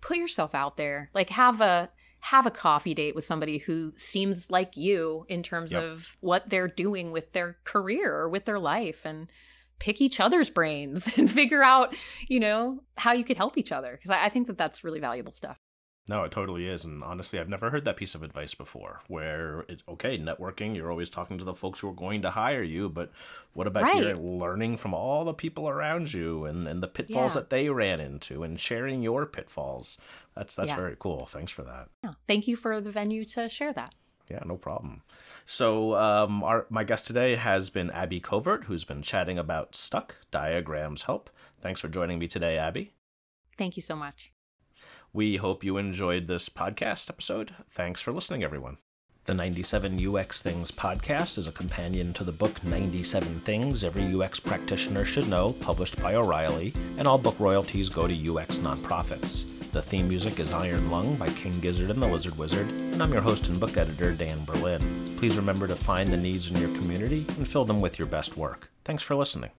put 0.00 0.16
yourself 0.16 0.54
out 0.54 0.76
there. 0.76 1.10
Like 1.14 1.30
have 1.30 1.60
a 1.60 1.90
have 2.20 2.46
a 2.46 2.50
coffee 2.50 2.94
date 2.94 3.14
with 3.14 3.24
somebody 3.24 3.58
who 3.58 3.92
seems 3.96 4.50
like 4.50 4.76
you 4.76 5.24
in 5.28 5.42
terms 5.42 5.72
yep. 5.72 5.82
of 5.82 6.16
what 6.20 6.50
they're 6.50 6.68
doing 6.68 7.12
with 7.12 7.32
their 7.32 7.58
career 7.64 8.12
or 8.12 8.28
with 8.28 8.44
their 8.44 8.58
life 8.58 9.02
and 9.04 9.30
pick 9.78 10.00
each 10.00 10.18
other's 10.18 10.50
brains 10.50 11.08
and 11.16 11.30
figure 11.30 11.62
out, 11.62 11.94
you 12.26 12.40
know, 12.40 12.82
how 12.96 13.12
you 13.12 13.24
could 13.24 13.36
help 13.36 13.56
each 13.56 13.72
other. 13.72 13.92
Because 13.92 14.10
I, 14.10 14.24
I 14.24 14.28
think 14.28 14.48
that 14.48 14.58
that's 14.58 14.82
really 14.82 15.00
valuable 15.00 15.32
stuff. 15.32 15.58
No, 16.08 16.24
it 16.24 16.32
totally 16.32 16.68
is. 16.68 16.84
And 16.84 17.02
honestly, 17.04 17.38
I've 17.38 17.48
never 17.48 17.70
heard 17.70 17.84
that 17.84 17.96
piece 17.96 18.14
of 18.14 18.22
advice 18.22 18.54
before 18.54 19.00
where 19.08 19.64
it's 19.68 19.82
okay, 19.88 20.18
networking, 20.18 20.74
you're 20.74 20.90
always 20.90 21.10
talking 21.10 21.38
to 21.38 21.44
the 21.44 21.54
folks 21.54 21.80
who 21.80 21.88
are 21.88 21.94
going 21.94 22.22
to 22.22 22.30
hire 22.30 22.62
you, 22.62 22.88
but 22.88 23.12
what 23.52 23.66
about 23.66 23.84
right. 23.84 23.96
here 23.96 24.14
learning 24.14 24.76
from 24.76 24.94
all 24.94 25.24
the 25.24 25.34
people 25.34 25.68
around 25.68 26.12
you 26.12 26.44
and, 26.44 26.66
and 26.66 26.82
the 26.82 26.88
pitfalls 26.88 27.34
yeah. 27.34 27.40
that 27.40 27.50
they 27.50 27.68
ran 27.68 28.00
into 28.00 28.42
and 28.42 28.58
sharing 28.58 29.02
your 29.02 29.26
pitfalls? 29.26 29.98
That's 30.34 30.54
that's 30.54 30.70
yeah. 30.70 30.76
very 30.76 30.96
cool. 30.98 31.26
Thanks 31.26 31.52
for 31.52 31.62
that. 31.62 31.88
Yeah. 32.02 32.12
Thank 32.26 32.48
you 32.48 32.56
for 32.56 32.80
the 32.80 32.92
venue 32.92 33.24
to 33.26 33.48
share 33.48 33.72
that. 33.74 33.94
Yeah, 34.30 34.40
no 34.44 34.56
problem. 34.56 35.02
So, 35.46 35.94
um, 35.94 36.44
our, 36.44 36.66
my 36.68 36.84
guest 36.84 37.06
today 37.06 37.36
has 37.36 37.70
been 37.70 37.90
Abby 37.90 38.20
Covert, 38.20 38.64
who's 38.64 38.84
been 38.84 39.00
chatting 39.00 39.38
about 39.38 39.74
Stuck 39.74 40.16
Diagrams 40.30 41.02
Help. 41.02 41.30
Thanks 41.60 41.80
for 41.80 41.88
joining 41.88 42.18
me 42.18 42.28
today, 42.28 42.58
Abby. 42.58 42.92
Thank 43.56 43.76
you 43.76 43.82
so 43.82 43.96
much. 43.96 44.32
We 45.14 45.36
hope 45.36 45.64
you 45.64 45.78
enjoyed 45.78 46.26
this 46.26 46.50
podcast 46.50 47.08
episode. 47.08 47.54
Thanks 47.70 48.02
for 48.02 48.12
listening, 48.12 48.44
everyone. 48.44 48.76
The 49.24 49.32
97 49.32 50.06
UX 50.06 50.42
Things 50.42 50.70
podcast 50.70 51.38
is 51.38 51.46
a 51.46 51.52
companion 51.52 52.12
to 52.12 52.24
the 52.24 52.32
book 52.32 52.62
97 52.62 53.40
Things 53.40 53.84
Every 53.84 54.14
UX 54.14 54.38
Practitioner 54.38 55.06
Should 55.06 55.26
Know, 55.28 55.52
published 55.52 56.00
by 56.02 56.14
O'Reilly, 56.14 56.74
and 56.98 57.08
all 57.08 57.16
book 57.16 57.40
royalties 57.40 57.88
go 57.88 58.06
to 58.06 58.36
UX 58.36 58.58
nonprofits. 58.58 59.46
The 59.72 59.82
theme 59.82 60.08
music 60.08 60.40
is 60.40 60.52
Iron 60.52 60.90
Lung 60.90 61.16
by 61.16 61.30
King 61.30 61.58
Gizzard 61.60 61.90
and 61.90 62.02
the 62.02 62.06
Lizard 62.06 62.36
Wizard, 62.36 62.68
and 62.68 63.02
I'm 63.02 63.12
your 63.12 63.22
host 63.22 63.48
and 63.48 63.58
book 63.58 63.78
editor, 63.78 64.12
Dan 64.12 64.44
Berlin. 64.44 64.82
Please 65.16 65.38
remember 65.38 65.66
to 65.66 65.76
find 65.76 66.12
the 66.12 66.16
needs 66.18 66.50
in 66.50 66.58
your 66.58 66.74
community 66.78 67.24
and 67.36 67.48
fill 67.48 67.64
them 67.64 67.80
with 67.80 67.98
your 67.98 68.08
best 68.08 68.36
work. 68.36 68.70
Thanks 68.84 69.02
for 69.02 69.16
listening. 69.16 69.46